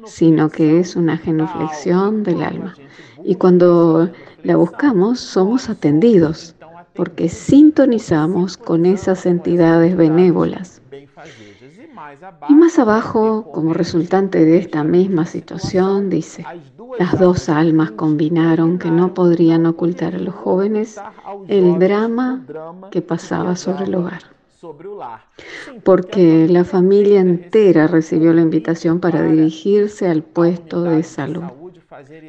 sino 0.05 0.49
que 0.49 0.79
es 0.79 0.95
una 0.95 1.17
genuflexión 1.17 2.23
del 2.23 2.43
alma. 2.43 2.75
Y 3.23 3.35
cuando 3.35 4.09
la 4.43 4.55
buscamos, 4.55 5.19
somos 5.19 5.69
atendidos, 5.69 6.55
porque 6.93 7.29
sintonizamos 7.29 8.57
con 8.57 8.85
esas 8.85 9.25
entidades 9.25 9.95
benévolas 9.95 10.81
Y 12.49 12.53
más 12.53 12.79
abajo, 12.79 13.51
como 13.51 13.73
resultante 13.73 14.43
de 14.45 14.57
esta 14.57 14.83
misma 14.83 15.25
situación, 15.25 16.09
dice, 16.09 16.45
las 16.99 17.17
dos 17.19 17.49
almas 17.49 17.91
combinaron 17.91 18.77
que 18.77 18.91
no 18.91 19.13
podrían 19.13 19.65
ocultar 19.65 20.15
a 20.15 20.19
los 20.19 20.35
jóvenes 20.35 20.99
el 21.47 21.79
drama 21.79 22.45
que 22.91 23.01
pasaba 23.01 23.55
sobre 23.55 23.85
el 23.85 23.95
hogar. 23.95 24.23
Porque 25.83 26.47
la 26.47 26.63
familia 26.63 27.19
entera 27.19 27.87
recibió 27.87 28.33
la 28.33 28.41
invitación 28.41 28.99
para 28.99 29.23
dirigirse 29.23 30.07
al 30.07 30.23
puesto 30.23 30.83
de 30.83 31.03
salud 31.03 31.43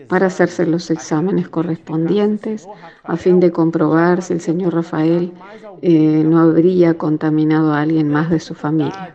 para 0.09 0.27
hacerse 0.27 0.67
los 0.67 0.91
exámenes 0.91 1.49
correspondientes 1.49 2.69
a 3.03 3.17
fin 3.17 3.41
de 3.41 3.51
comprobar 3.51 4.23
si 4.23 4.35
el 4.35 4.41
señor 4.41 4.75
Rafael 4.75 5.33
eh, 5.83 6.23
no 6.25 6.39
habría 6.39 6.95
contaminado 6.95 7.73
a 7.73 7.81
alguien 7.81 8.09
más 8.09 8.31
de 8.31 8.41
su 8.41 8.55
familia. 8.55 9.15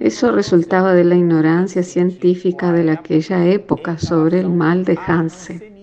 Eso 0.00 0.32
resultaba 0.32 0.94
de 0.94 1.04
la 1.04 1.14
ignorancia 1.14 1.82
científica 1.82 2.72
de 2.72 2.90
aquella 2.90 3.46
época 3.46 3.98
sobre 3.98 4.40
el 4.40 4.50
mal 4.50 4.84
de 4.84 4.98
Hansen. 5.06 5.74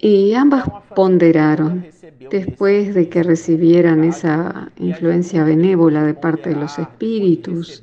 Y 0.00 0.34
ambas 0.34 0.64
ponderaron, 0.94 1.86
después 2.30 2.94
de 2.94 3.08
que 3.08 3.22
recibieran 3.22 4.04
esa 4.04 4.70
influencia 4.78 5.44
benévola 5.44 6.04
de 6.04 6.14
parte 6.14 6.50
de 6.50 6.56
los 6.56 6.78
espíritus 6.78 7.82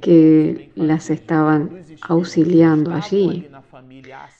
que 0.00 0.70
las 0.74 1.10
estaban 1.10 1.70
auxiliando 2.02 2.92
allí. 2.92 3.46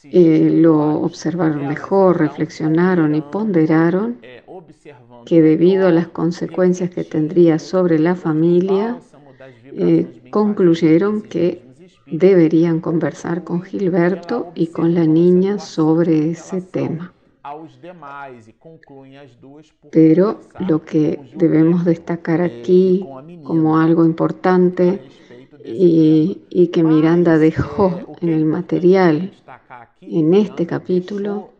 Eh, 0.04 0.50
lo 0.52 1.00
observaron 1.00 1.66
mejor, 1.66 2.18
reflexionaron 2.18 3.14
y 3.14 3.20
ponderaron 3.20 4.18
que 5.24 5.42
debido 5.42 5.88
a 5.88 5.92
las 5.92 6.08
consecuencias 6.08 6.90
que 6.90 7.04
tendría 7.04 7.58
sobre 7.58 7.98
la 7.98 8.14
familia, 8.14 8.98
eh, 9.64 10.06
concluyeron 10.30 11.22
que 11.22 11.65
deberían 12.06 12.80
conversar 12.80 13.44
con 13.44 13.62
Gilberto 13.62 14.52
y 14.54 14.68
con 14.68 14.94
la 14.94 15.04
niña 15.04 15.58
sobre 15.58 16.30
ese 16.30 16.62
tema. 16.62 17.12
Pero 19.92 20.40
lo 20.68 20.82
que 20.82 21.20
debemos 21.34 21.84
destacar 21.84 22.40
aquí 22.40 23.06
como 23.44 23.78
algo 23.78 24.04
importante 24.04 25.00
y, 25.64 26.68
que 26.72 26.82
Miranda 26.82 27.38
dejó 27.38 28.16
en 28.20 28.28
el 28.28 28.44
material 28.44 29.32
en 30.00 30.34
este 30.34 30.66
capítulo 30.66 31.50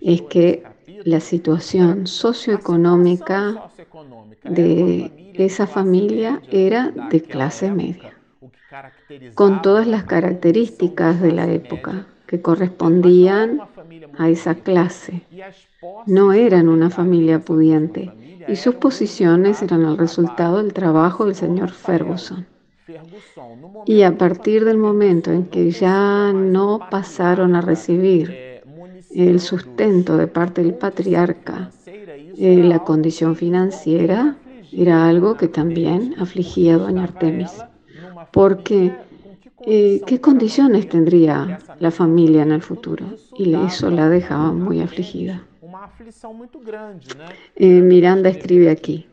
es 0.00 0.22
que 0.22 0.62
la 1.04 1.20
situación 1.20 2.06
socioeconómica 2.06 3.70
de 4.44 5.32
esa 5.34 5.66
familia 5.66 6.42
era 6.50 6.90
de 6.90 7.22
clase 7.22 7.70
media, 7.70 8.16
con 9.34 9.62
todas 9.62 9.86
las 9.86 10.04
características 10.04 11.20
de 11.20 11.32
la 11.32 11.46
época 11.46 12.06
que 12.26 12.40
correspondían 12.40 13.60
a 14.18 14.28
esa 14.28 14.54
clase. 14.54 15.22
No 16.06 16.32
eran 16.32 16.68
una 16.68 16.90
familia 16.90 17.40
pudiente 17.40 18.10
y 18.48 18.56
sus 18.56 18.76
posiciones 18.76 19.62
eran 19.62 19.84
el 19.84 19.98
resultado 19.98 20.56
del 20.58 20.72
trabajo 20.72 21.26
del 21.26 21.34
señor 21.34 21.70
Ferguson. 21.70 22.46
Y 23.86 24.02
a 24.02 24.16
partir 24.16 24.64
del 24.64 24.78
momento 24.78 25.30
en 25.30 25.46
que 25.46 25.70
ya 25.70 26.32
no 26.32 26.80
pasaron 26.90 27.54
a 27.54 27.60
recibir 27.60 28.62
el 29.14 29.40
sustento 29.40 30.16
de 30.16 30.26
parte 30.26 30.62
del 30.62 30.74
patriarca, 30.74 31.70
eh, 31.86 32.62
la 32.64 32.80
condición 32.80 33.36
financiera 33.36 34.36
era 34.72 35.06
algo 35.06 35.36
que 35.36 35.48
también 35.48 36.14
afligía 36.18 36.74
a 36.74 36.78
doña 36.78 37.04
Artemis. 37.04 37.52
Porque, 38.30 38.94
eh, 39.66 40.00
¿qué 40.06 40.20
condiciones 40.20 40.88
tendría 40.88 41.58
la 41.78 41.90
familia 41.90 42.42
en 42.42 42.52
el 42.52 42.62
futuro? 42.62 43.06
Y 43.36 43.54
eso 43.54 43.90
la 43.90 44.08
dejaba 44.08 44.52
muy 44.52 44.80
afligida. 44.80 45.42
Eh, 47.56 47.80
Miranda 47.80 48.28
escribe 48.28 48.70
aquí. 48.70 49.06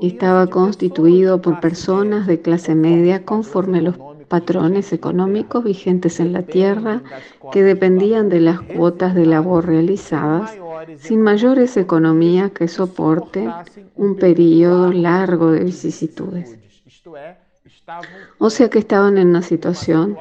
Estaba 0.00 0.46
constituido 0.46 1.42
por 1.42 1.60
personas 1.60 2.26
de 2.26 2.40
clase 2.40 2.74
media 2.74 3.24
conforme 3.24 3.78
a 3.78 3.82
los 3.82 3.96
patrones 4.28 4.92
económicos 4.94 5.62
vigentes 5.62 6.18
en 6.20 6.32
la 6.32 6.42
tierra 6.42 7.02
que 7.52 7.62
dependían 7.62 8.30
de 8.30 8.40
las 8.40 8.62
cuotas 8.62 9.14
de 9.14 9.26
labor 9.26 9.66
realizadas 9.66 10.56
sin 10.96 11.20
mayores 11.20 11.76
economías 11.76 12.50
que 12.52 12.66
soporten 12.66 13.52
un 13.94 14.16
periodo 14.16 14.90
largo 14.90 15.52
de 15.52 15.64
vicisitudes. 15.64 16.58
O 18.38 18.50
sea 18.50 18.68
que 18.68 18.78
estaban 18.78 19.18
en 19.18 19.28
una 19.28 19.42
situación 19.42 20.16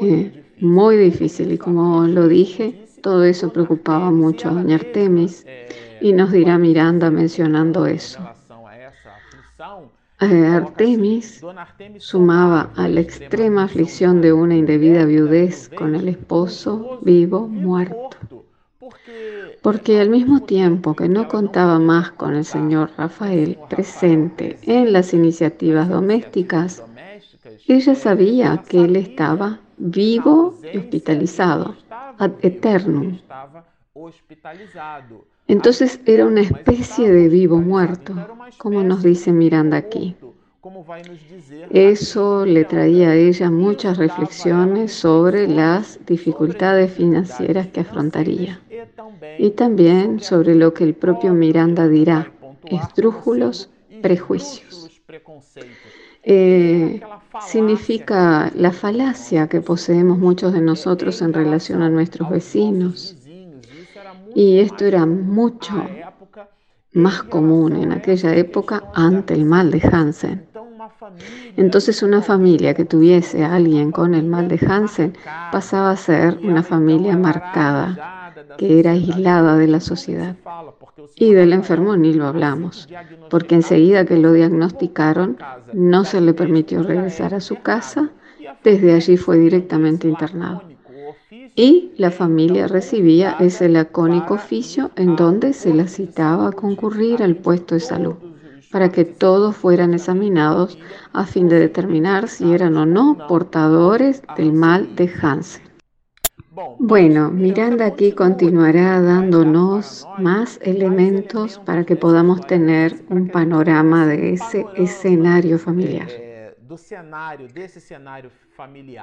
eh, 0.00 0.44
muy 0.60 0.96
difícil 0.96 1.52
y 1.52 1.58
como 1.58 2.06
lo 2.06 2.28
dije, 2.28 2.86
todo 3.02 3.24
eso 3.24 3.52
preocupaba 3.52 4.10
mucho 4.10 4.48
a 4.48 4.52
doña 4.52 4.76
Artemis 4.76 5.44
y 6.00 6.12
nos 6.12 6.32
dirá 6.32 6.58
Miranda 6.58 7.10
mencionando 7.10 7.86
eso. 7.86 8.20
Eh, 10.20 10.46
Artemis 10.46 11.42
sumaba 11.98 12.70
a 12.76 12.86
la 12.86 13.00
extrema 13.00 13.64
aflicción 13.64 14.20
de 14.20 14.32
una 14.32 14.54
indebida 14.54 15.04
viudez 15.04 15.68
con 15.68 15.96
el 15.96 16.08
esposo 16.08 17.00
vivo 17.02 17.48
muerto. 17.48 18.10
Porque 19.62 20.00
al 20.00 20.10
mismo 20.10 20.42
tiempo 20.42 20.94
que 20.94 21.08
no 21.08 21.28
contaba 21.28 21.78
más 21.78 22.12
con 22.12 22.34
el 22.34 22.44
señor 22.44 22.90
Rafael 22.96 23.58
presente 23.68 24.58
en 24.62 24.92
las 24.92 25.14
iniciativas 25.14 25.88
domésticas, 25.88 26.82
ella 27.68 27.94
sabía 27.94 28.62
que 28.68 28.84
él 28.84 28.96
estaba 28.96 29.60
vivo 29.76 30.58
y 30.72 30.78
hospitalizado, 30.78 31.76
ad 32.18 32.32
eternum. 32.42 33.18
Entonces 35.48 36.00
era 36.06 36.26
una 36.26 36.40
especie 36.40 37.10
de 37.10 37.28
vivo 37.28 37.58
muerto, 37.58 38.14
como 38.58 38.82
nos 38.82 39.02
dice 39.02 39.32
Miranda 39.32 39.76
aquí. 39.76 40.16
Eso 41.70 42.46
le 42.46 42.64
traía 42.64 43.10
a 43.10 43.16
ella 43.16 43.50
muchas 43.50 43.98
reflexiones 43.98 44.92
sobre 44.92 45.48
las 45.48 45.98
dificultades 46.06 46.92
financieras 46.92 47.66
que 47.68 47.80
afrontaría 47.80 48.61
y 49.38 49.50
también 49.50 50.20
sobre 50.20 50.54
lo 50.54 50.72
que 50.74 50.84
el 50.84 50.94
propio 50.94 51.32
Miranda 51.32 51.88
dirá, 51.88 52.32
esdrújulos 52.64 53.70
prejuicios. 54.02 54.90
Eh, 56.24 57.00
significa 57.40 58.52
la 58.54 58.70
falacia 58.70 59.48
que 59.48 59.60
poseemos 59.60 60.18
muchos 60.18 60.52
de 60.52 60.60
nosotros 60.60 61.20
en 61.20 61.32
relación 61.32 61.82
a 61.82 61.90
nuestros 61.90 62.30
vecinos 62.30 63.16
y 64.34 64.60
esto 64.60 64.84
era 64.84 65.04
mucho 65.04 65.84
más 66.92 67.22
común 67.24 67.76
en 67.76 67.92
aquella 67.92 68.34
época 68.36 68.84
ante 68.94 69.34
el 69.34 69.44
mal 69.44 69.70
de 69.70 69.80
Hansen. 69.90 70.46
Entonces 71.56 72.02
una 72.02 72.22
familia 72.22 72.74
que 72.74 72.84
tuviese 72.84 73.44
a 73.44 73.54
alguien 73.54 73.90
con 73.90 74.14
el 74.14 74.26
mal 74.26 74.48
de 74.48 74.64
Hansen 74.64 75.16
pasaba 75.50 75.90
a 75.90 75.96
ser 75.96 76.38
una 76.42 76.62
familia 76.62 77.16
marcada, 77.16 78.11
que 78.58 78.78
era 78.78 78.92
aislada 78.92 79.56
de 79.56 79.68
la 79.68 79.80
sociedad. 79.80 80.36
Y 81.16 81.32
del 81.32 81.52
enfermo 81.52 81.96
ni 81.96 82.12
lo 82.12 82.26
hablamos, 82.26 82.88
porque 83.30 83.54
enseguida 83.54 84.04
que 84.04 84.18
lo 84.18 84.32
diagnosticaron 84.32 85.38
no 85.72 86.04
se 86.04 86.20
le 86.20 86.34
permitió 86.34 86.82
regresar 86.82 87.34
a 87.34 87.40
su 87.40 87.56
casa, 87.56 88.10
desde 88.62 88.94
allí 88.94 89.16
fue 89.16 89.38
directamente 89.38 90.08
internado 90.08 90.62
y 91.54 91.92
la 91.98 92.10
familia 92.10 92.66
recibía 92.66 93.36
ese 93.38 93.68
lacónico 93.68 94.34
oficio 94.34 94.90
en 94.96 95.16
donde 95.16 95.52
se 95.52 95.74
la 95.74 95.86
citaba 95.86 96.48
a 96.48 96.52
concurrir 96.52 97.22
al 97.22 97.36
puesto 97.36 97.74
de 97.74 97.80
salud 97.80 98.14
para 98.70 98.90
que 98.90 99.04
todos 99.04 99.54
fueran 99.54 99.92
examinados 99.92 100.78
a 101.12 101.26
fin 101.26 101.48
de 101.48 101.58
determinar 101.58 102.28
si 102.28 102.52
eran 102.52 102.76
o 102.78 102.86
no 102.86 103.18
portadores 103.28 104.22
del 104.34 104.54
mal 104.54 104.96
de 104.96 105.12
Hansen. 105.20 105.71
Bueno, 106.78 107.30
Miranda 107.30 107.86
aquí 107.86 108.12
continuará 108.12 109.00
dándonos 109.00 110.06
más 110.18 110.58
elementos 110.62 111.58
para 111.60 111.84
que 111.84 111.96
podamos 111.96 112.46
tener 112.46 112.94
un 113.08 113.28
panorama 113.28 114.06
de 114.06 114.34
ese 114.34 114.66
escenario 114.76 115.58
familiar. 115.58 116.08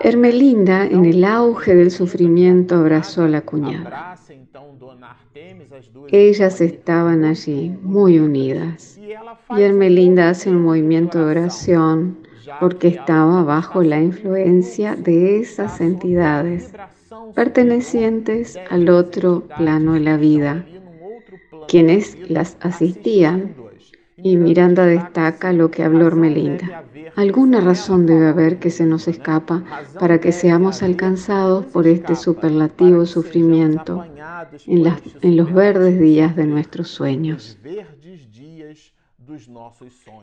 Hermelinda, 0.02 0.86
en 0.86 1.06
el 1.06 1.24
auge 1.24 1.74
del 1.74 1.90
sufrimiento, 1.90 2.76
abrazó 2.76 3.24
a 3.24 3.28
la 3.28 3.42
cuñada. 3.42 4.16
Ellas 6.10 6.62
estaban 6.62 7.26
allí, 7.26 7.76
muy 7.82 8.20
unidas. 8.20 9.00
Y 9.00 9.62
Hermelinda 9.62 10.30
hace 10.30 10.52
un 10.52 10.62
movimiento 10.62 11.18
de 11.18 11.26
oración 11.26 12.18
porque 12.60 12.90
estaba 12.90 13.44
bajo 13.44 13.82
la 13.82 14.00
influencia 14.00 14.96
de 14.96 15.40
esas 15.40 15.82
entidades 15.82 16.74
pertenecientes 17.34 18.58
al 18.70 18.90
otro 18.90 19.44
plano 19.58 19.94
de 19.94 20.00
la 20.00 20.18
vida, 20.18 20.66
quienes 21.68 22.18
las 22.30 22.58
asistían 22.62 23.56
Y 24.22 24.36
Miranda 24.36 24.86
destaca 24.86 25.54
lo 25.54 25.72
que 25.72 25.82
habló 25.82 26.08
Ormelinda. 26.08 26.84
Alguna 27.16 27.62
razón 27.62 28.06
debe 28.06 28.28
haber 28.28 28.60
que 28.60 28.70
se 28.70 28.86
nos 28.86 29.08
escapa 29.08 29.64
para 29.98 30.20
que 30.20 30.34
seamos 30.34 30.84
alcanzados 30.84 31.66
por 31.68 31.88
este 31.88 32.16
superlativo 32.16 33.06
sufrimiento 33.06 34.04
en, 34.68 34.94
en 35.22 35.38
los 35.38 35.54
verdes 35.54 36.00
días 36.02 36.36
de 36.36 36.46
nuestros 36.48 36.90
sueños. 36.90 37.58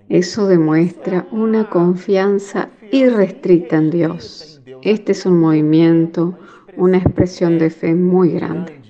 Eso 0.08 0.46
demuestra 0.48 1.26
una 1.30 1.70
confianza 1.70 2.70
irrestricta 2.90 3.76
en 3.76 3.90
Dios. 3.90 4.60
Este 4.82 5.12
es 5.12 5.24
un 5.26 5.38
movimiento, 5.38 6.38
una 6.76 6.98
expresión 6.98 7.58
de 7.58 7.70
fe 7.70 7.94
muy 7.94 8.30
grande. 8.30 8.80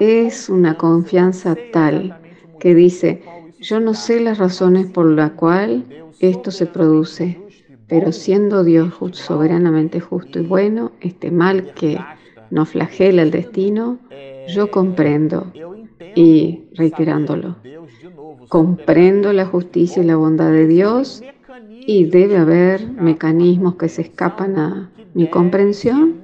Es 0.00 0.48
una 0.48 0.76
confianza 0.76 1.56
tal 1.72 2.16
que 2.58 2.74
dice, 2.74 3.22
yo 3.60 3.80
no 3.80 3.94
sé 3.94 4.20
las 4.20 4.38
razones 4.38 4.86
por 4.86 5.06
las 5.10 5.32
cuales 5.32 5.82
esto 6.20 6.50
se 6.50 6.66
produce, 6.66 7.40
pero 7.88 8.12
siendo 8.12 8.64
Dios 8.64 8.94
soberanamente 9.12 10.00
justo 10.00 10.40
y 10.40 10.46
bueno, 10.46 10.92
este 11.00 11.30
mal 11.30 11.72
que 11.74 11.98
nos 12.50 12.70
flagela 12.70 13.22
el 13.22 13.30
destino, 13.30 13.98
yo 14.48 14.70
comprendo 14.70 15.52
y 16.14 16.64
reiterándolo, 16.74 17.56
comprendo 18.48 19.32
la 19.32 19.46
justicia 19.46 20.02
y 20.02 20.06
la 20.06 20.16
bondad 20.16 20.50
de 20.50 20.66
Dios 20.66 21.22
y 21.86 22.04
debe 22.04 22.36
haber 22.36 22.88
mecanismos 22.90 23.76
que 23.76 23.88
se 23.88 24.02
escapan 24.02 24.58
a 24.58 24.90
mi 25.14 25.28
comprensión 25.28 26.21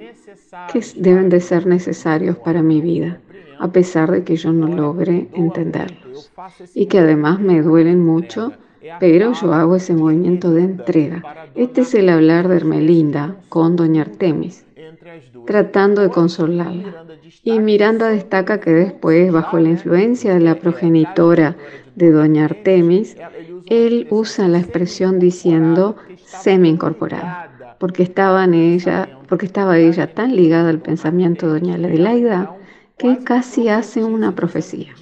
que 0.72 0.80
deben 0.96 1.28
de 1.28 1.40
ser 1.40 1.66
necesarios 1.66 2.36
para 2.36 2.62
mi 2.62 2.80
vida, 2.80 3.20
a 3.58 3.68
pesar 3.68 4.10
de 4.10 4.24
que 4.24 4.36
yo 4.36 4.52
no 4.52 4.68
logre 4.68 5.28
entenderlos 5.34 6.30
y 6.74 6.86
que 6.86 6.98
además 6.98 7.40
me 7.40 7.62
duelen 7.62 8.04
mucho, 8.04 8.52
pero 9.00 9.32
yo 9.32 9.52
hago 9.52 9.76
ese 9.76 9.94
movimiento 9.94 10.50
de 10.52 10.62
entrega. 10.62 11.22
Este 11.54 11.82
es 11.82 11.94
el 11.94 12.08
hablar 12.08 12.48
de 12.48 12.56
Hermelinda 12.56 13.36
con 13.48 13.76
Doña 13.76 14.02
Artemis, 14.02 14.64
tratando 15.46 16.02
de 16.02 16.10
consolarla. 16.10 17.04
Y 17.42 17.58
Miranda 17.60 18.08
destaca 18.08 18.60
que 18.60 18.70
después, 18.70 19.32
bajo 19.32 19.58
la 19.58 19.70
influencia 19.70 20.34
de 20.34 20.40
la 20.40 20.54
progenitora 20.54 21.56
de 21.94 22.10
Doña 22.10 22.44
Artemis, 22.44 23.16
él 23.66 24.06
usa 24.10 24.48
la 24.48 24.58
expresión 24.58 25.18
diciendo 25.18 25.96
semi-incorporada, 26.24 27.50
porque, 27.78 28.02
estaba 28.02 28.44
ella, 28.46 30.14
tan 30.14 30.36
ligada 30.36 30.70
al 30.70 30.80
pensamiento 30.80 31.46
de 31.46 31.60
Doña 31.60 31.74
Adelaida 31.74 32.56
que 32.96 33.18
casi 33.18 33.68
hace 33.68 34.02
una 34.04 34.34
profecía. 34.34 34.92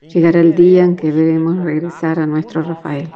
Llegará 0.00 0.40
el 0.40 0.54
día 0.54 0.84
en 0.84 0.96
que 0.96 1.12
veremos 1.12 1.58
regresar 1.58 2.18
a 2.18 2.26
nuestro 2.26 2.62
Rafael. 2.62 3.08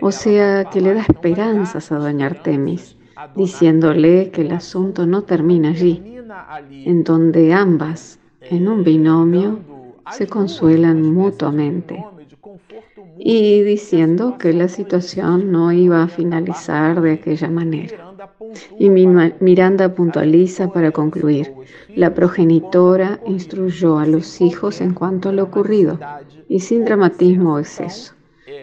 O 0.00 0.10
sea, 0.10 0.64
que 0.66 0.80
le 0.80 0.94
da 0.94 1.02
esperanzas 1.02 1.92
a 1.92 1.96
Doña 1.98 2.26
Artemis, 2.26 2.96
diciéndole 3.34 4.30
que 4.30 4.42
el 4.42 4.52
asunto 4.52 5.06
no 5.06 5.22
termina 5.22 5.70
allí, 5.70 6.02
en 6.70 7.04
donde 7.04 7.52
ambas, 7.52 8.18
en 8.40 8.68
un 8.68 8.84
binomio, 8.84 9.60
se 10.10 10.26
consuelan 10.26 11.02
mutuamente 11.02 12.04
y 13.18 13.62
diciendo 13.62 14.36
que 14.38 14.52
la 14.52 14.68
situación 14.68 15.52
no 15.52 15.72
iba 15.72 16.02
a 16.02 16.08
finalizar 16.08 17.00
de 17.00 17.12
aquella 17.12 17.48
manera. 17.48 18.14
Y 18.78 18.90
Miranda 18.90 19.94
puntualiza 19.94 20.72
para 20.72 20.90
concluir, 20.90 21.52
la 21.94 22.14
progenitora 22.14 23.20
instruyó 23.26 23.98
a 23.98 24.06
los 24.06 24.40
hijos 24.40 24.80
en 24.80 24.94
cuanto 24.94 25.28
a 25.28 25.32
lo 25.32 25.44
ocurrido 25.44 25.98
y 26.48 26.60
sin 26.60 26.84
dramatismo 26.84 27.54
o 27.54 27.58
exceso. 27.58 28.14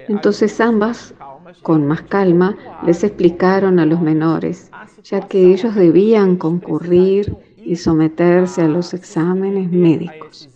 Entonces 0.08 0.60
ambas, 0.60 1.14
con 1.62 1.88
más 1.88 2.02
calma, 2.04 2.58
les 2.86 3.04
explicaron 3.04 3.80
a 3.80 3.86
los 3.86 4.02
menores, 4.02 4.72
ya 5.04 5.28
que 5.28 5.54
ellos 5.54 5.76
debían 5.76 6.38
concurrir 6.38 7.36
y 7.58 7.76
someterse 7.76 8.62
a 8.62 8.68
los 8.68 8.94
exámenes 8.94 9.72
médicos. 9.72 10.50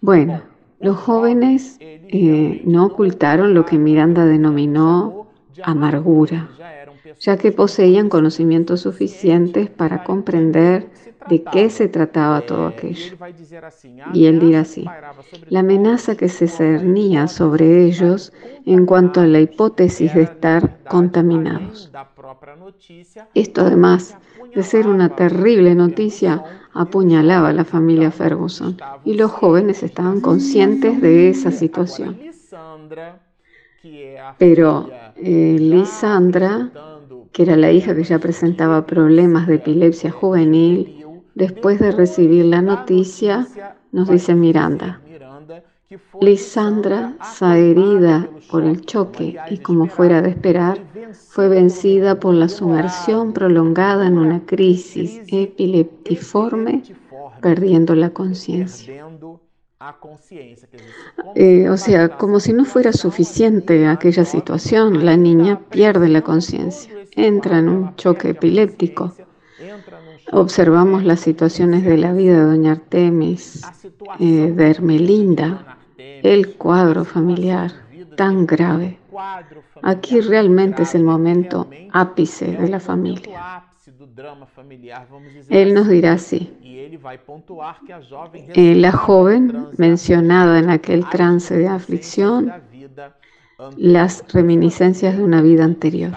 Bueno, 0.00 0.42
los 0.80 0.96
jóvenes 0.96 1.76
eh, 1.80 2.62
no 2.64 2.86
ocultaron 2.86 3.54
lo 3.54 3.64
que 3.64 3.78
Miranda 3.78 4.24
denominó 4.24 5.26
amargura, 5.62 6.48
ya 7.20 7.36
que 7.36 7.52
poseían 7.52 8.08
conocimientos 8.08 8.82
suficientes 8.82 9.70
para 9.70 10.04
comprender 10.04 10.88
de 11.28 11.42
qué 11.42 11.68
se 11.68 11.88
trataba 11.88 12.40
todo 12.42 12.66
aquello. 12.68 13.16
Y 14.14 14.26
él 14.26 14.40
dirá 14.40 14.60
así, 14.60 14.84
la 15.48 15.60
amenaza 15.60 16.16
que 16.16 16.28
se 16.28 16.48
cernía 16.48 17.28
sobre 17.28 17.84
ellos 17.84 18.32
en 18.64 18.86
cuanto 18.86 19.20
a 19.20 19.26
la 19.26 19.40
hipótesis 19.40 20.14
de 20.14 20.22
estar 20.22 20.78
contaminados. 20.84 21.90
Esto 23.34 23.62
además 23.62 24.16
de 24.54 24.62
ser 24.62 24.86
una 24.86 25.10
terrible 25.10 25.74
noticia, 25.74 26.42
apuñalaba 26.72 27.48
a 27.48 27.52
la 27.52 27.64
familia 27.64 28.10
Ferguson 28.10 28.76
y 29.04 29.14
los 29.14 29.30
jóvenes 29.30 29.82
estaban 29.82 30.20
conscientes 30.20 31.00
de 31.00 31.30
esa 31.30 31.50
situación. 31.50 32.18
Pero 34.38 34.90
eh, 35.16 35.56
Lisandra, 35.58 36.70
que 37.32 37.42
era 37.42 37.56
la 37.56 37.72
hija 37.72 37.94
que 37.94 38.04
ya 38.04 38.18
presentaba 38.18 38.86
problemas 38.86 39.46
de 39.46 39.56
epilepsia 39.56 40.10
juvenil, 40.10 41.04
después 41.34 41.78
de 41.78 41.92
recibir 41.92 42.44
la 42.44 42.62
noticia, 42.62 43.46
nos 43.92 44.08
dice 44.08 44.34
Miranda, 44.34 45.00
Lisandra, 46.20 47.16
herida 47.40 48.28
por 48.50 48.62
el 48.62 48.84
choque 48.84 49.38
y 49.48 49.56
como 49.56 49.86
fuera 49.86 50.20
de 50.20 50.28
esperar, 50.28 50.78
fue 51.14 51.48
vencida 51.48 52.20
por 52.20 52.34
la 52.34 52.50
sumersión 52.50 53.32
prolongada 53.32 54.06
en 54.06 54.18
una 54.18 54.44
crisis 54.44 55.22
epileptiforme, 55.28 56.82
perdiendo 57.40 57.94
la 57.94 58.10
conciencia. 58.10 59.06
Eh, 61.34 61.70
o 61.70 61.76
sea, 61.78 62.10
como 62.18 62.38
si 62.40 62.52
no 62.52 62.66
fuera 62.66 62.92
suficiente 62.92 63.86
aquella 63.86 64.26
situación, 64.26 65.06
la 65.06 65.16
niña 65.16 65.58
pierde 65.70 66.08
la 66.08 66.20
conciencia, 66.20 66.92
entra 67.12 67.60
en 67.60 67.68
un 67.70 67.96
choque 67.96 68.30
epiléptico. 68.30 69.14
Observamos 70.32 71.04
las 71.04 71.20
situaciones 71.20 71.82
de 71.84 71.96
la 71.96 72.12
vida 72.12 72.34
de 72.34 72.44
Doña 72.44 72.72
Artemis, 72.72 73.62
eh, 74.20 74.52
de 74.54 74.70
Hermelinda, 74.70 75.77
el 75.98 76.54
cuadro 76.56 77.04
familiar 77.04 77.72
tan 78.16 78.46
grave. 78.46 78.98
Aquí 79.82 80.20
realmente 80.20 80.82
es 80.82 80.94
el 80.94 81.04
momento 81.04 81.68
ápice 81.92 82.46
de 82.52 82.68
la 82.68 82.80
familia. 82.80 83.64
Él 85.48 85.74
nos 85.74 85.88
dirá 85.88 86.12
así. 86.12 86.52
Eh, 88.54 88.74
la 88.74 88.92
joven 88.92 89.66
mencionada 89.76 90.58
en 90.58 90.70
aquel 90.70 91.08
trance 91.08 91.56
de 91.56 91.68
aflicción, 91.68 92.52
las 93.76 94.24
reminiscencias 94.32 95.16
de 95.16 95.22
una 95.22 95.42
vida 95.42 95.64
anterior. 95.64 96.12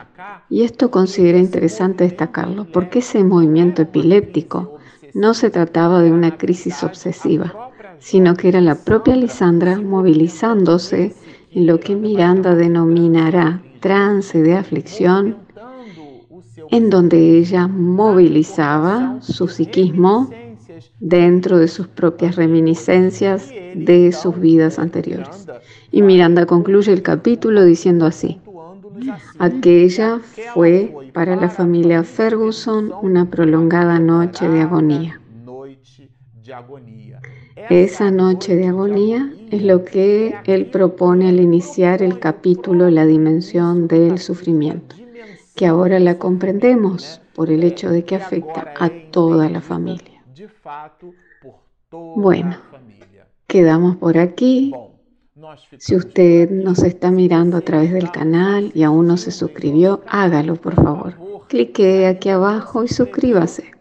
Y 0.50 0.64
esto 0.64 0.92
considera 0.92 1.38
interesante 1.38 2.04
destacarlo, 2.04 2.66
porque 2.66 3.00
ese 3.00 3.24
movimiento 3.24 3.82
epiléptico 3.82 4.78
no 5.14 5.34
se 5.34 5.50
trataba 5.50 6.02
de 6.02 6.12
una 6.12 6.38
crisis 6.38 6.84
obsesiva, 6.84 7.71
sino 8.02 8.36
que 8.36 8.50
era 8.50 8.60
la 8.60 8.76
propia 8.76 9.16
Lisandra 9.16 9.80
movilizándose 9.80 11.14
en 11.52 11.68
lo 11.68 11.80
que 11.80 11.96
Miranda 11.96 12.56
denominará 12.56 13.62
trance 13.80 14.42
de 14.42 14.56
aflicción, 14.56 15.38
en 16.72 16.90
donde 16.90 17.38
ella 17.38 17.68
movilizaba 17.68 19.22
su 19.22 19.48
psiquismo 19.48 20.30
dentro 21.00 21.60
de 21.60 21.68
sus 21.68 21.88
propias 21.88 22.36
reminiscencias 22.36 23.50
de 23.76 24.12
sus 24.12 24.40
vidas 24.40 24.80
anteriores. 24.80 25.48
Y 25.92 26.02
Miranda 26.02 26.46
concluye 26.46 26.92
el 26.92 27.04
capítulo 27.04 27.64
diciendo 27.64 28.06
así, 28.06 28.42
aquella 29.38 30.20
fue 30.54 30.94
para 31.14 31.36
la 31.36 31.50
familia 31.50 32.04
Ferguson 32.04 32.92
una 33.02 33.30
prolongada 33.30 34.00
noche 34.00 34.48
de 34.48 34.62
agonía. 34.62 35.20
Esa 37.70 38.12
noche 38.12 38.56
de 38.56 38.68
agonía 38.68 39.32
es 39.52 39.62
lo 39.64 39.86
que 39.86 40.36
él 40.46 40.66
propone 40.68 41.30
al 41.30 41.40
iniciar 41.40 42.02
el 42.02 42.20
capítulo 42.20 42.90
La 42.90 43.06
dimensión 43.06 43.88
del 43.88 44.20
sufrimiento, 44.20 44.96
que 45.56 45.68
ahora 45.68 46.00
la 46.00 46.18
comprendemos 46.18 47.22
por 47.34 47.50
el 47.50 47.64
hecho 47.64 47.90
de 47.90 48.04
que 48.04 48.16
afecta 48.16 48.74
a 48.80 48.90
toda 49.12 49.50
la 49.50 49.62
familia. 49.62 50.24
Bueno, 51.92 52.58
quedamos 53.48 53.98
por 53.98 54.18
aquí 54.18 54.74
Si 55.78 55.96
usted 55.96 56.50
nos 56.50 56.84
está 56.84 57.10
mirando 57.10 57.58
a 57.58 57.62
través 57.62 57.92
del 57.92 58.12
canal 58.12 58.72
y 58.76 58.84
aún 58.84 59.08
no 59.08 59.18
se 59.18 59.32
suscribió, 59.32 60.02
hágalo 60.08 60.56
por 60.56 60.76
favor. 60.76 61.16
Clique 61.48 62.06
aquí 62.08 62.30
abajo 62.30 62.84
y 62.84 62.88
suscríbase. 62.88 63.72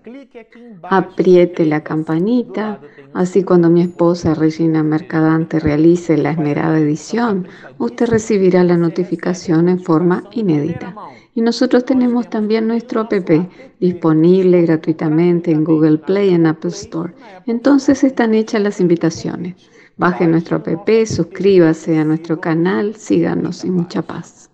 Apriete 0.82 1.66
la 1.66 1.82
campanita, 1.82 2.80
así 3.12 3.42
cuando 3.42 3.68
mi 3.68 3.82
esposa 3.82 4.34
Regina 4.34 4.82
Mercadante 4.82 5.60
realice 5.60 6.16
la 6.16 6.30
esmerada 6.30 6.78
edición, 6.78 7.46
usted 7.78 8.08
recibirá 8.08 8.64
la 8.64 8.76
notificación 8.76 9.68
en 9.68 9.80
forma 9.80 10.24
inédita. 10.32 10.94
Y 11.34 11.42
nosotros 11.42 11.84
tenemos 11.84 12.30
también 12.30 12.66
nuestro 12.66 13.02
app 13.02 13.12
disponible 13.78 14.62
gratuitamente 14.62 15.50
en 15.50 15.64
Google 15.64 15.98
Play 15.98 16.30
y 16.30 16.34
en 16.34 16.46
Apple 16.46 16.70
Store. 16.70 17.12
Entonces 17.46 18.02
están 18.02 18.34
hechas 18.34 18.62
las 18.62 18.80
invitaciones. 18.80 19.56
Baje 20.00 20.26
nuestro 20.26 20.56
app, 20.56 20.88
suscríbase 21.04 21.98
a 21.98 22.04
nuestro 22.06 22.40
canal, 22.40 22.96
síganos 22.96 23.66
y 23.66 23.70
mucha 23.70 24.00
paz. 24.00 24.49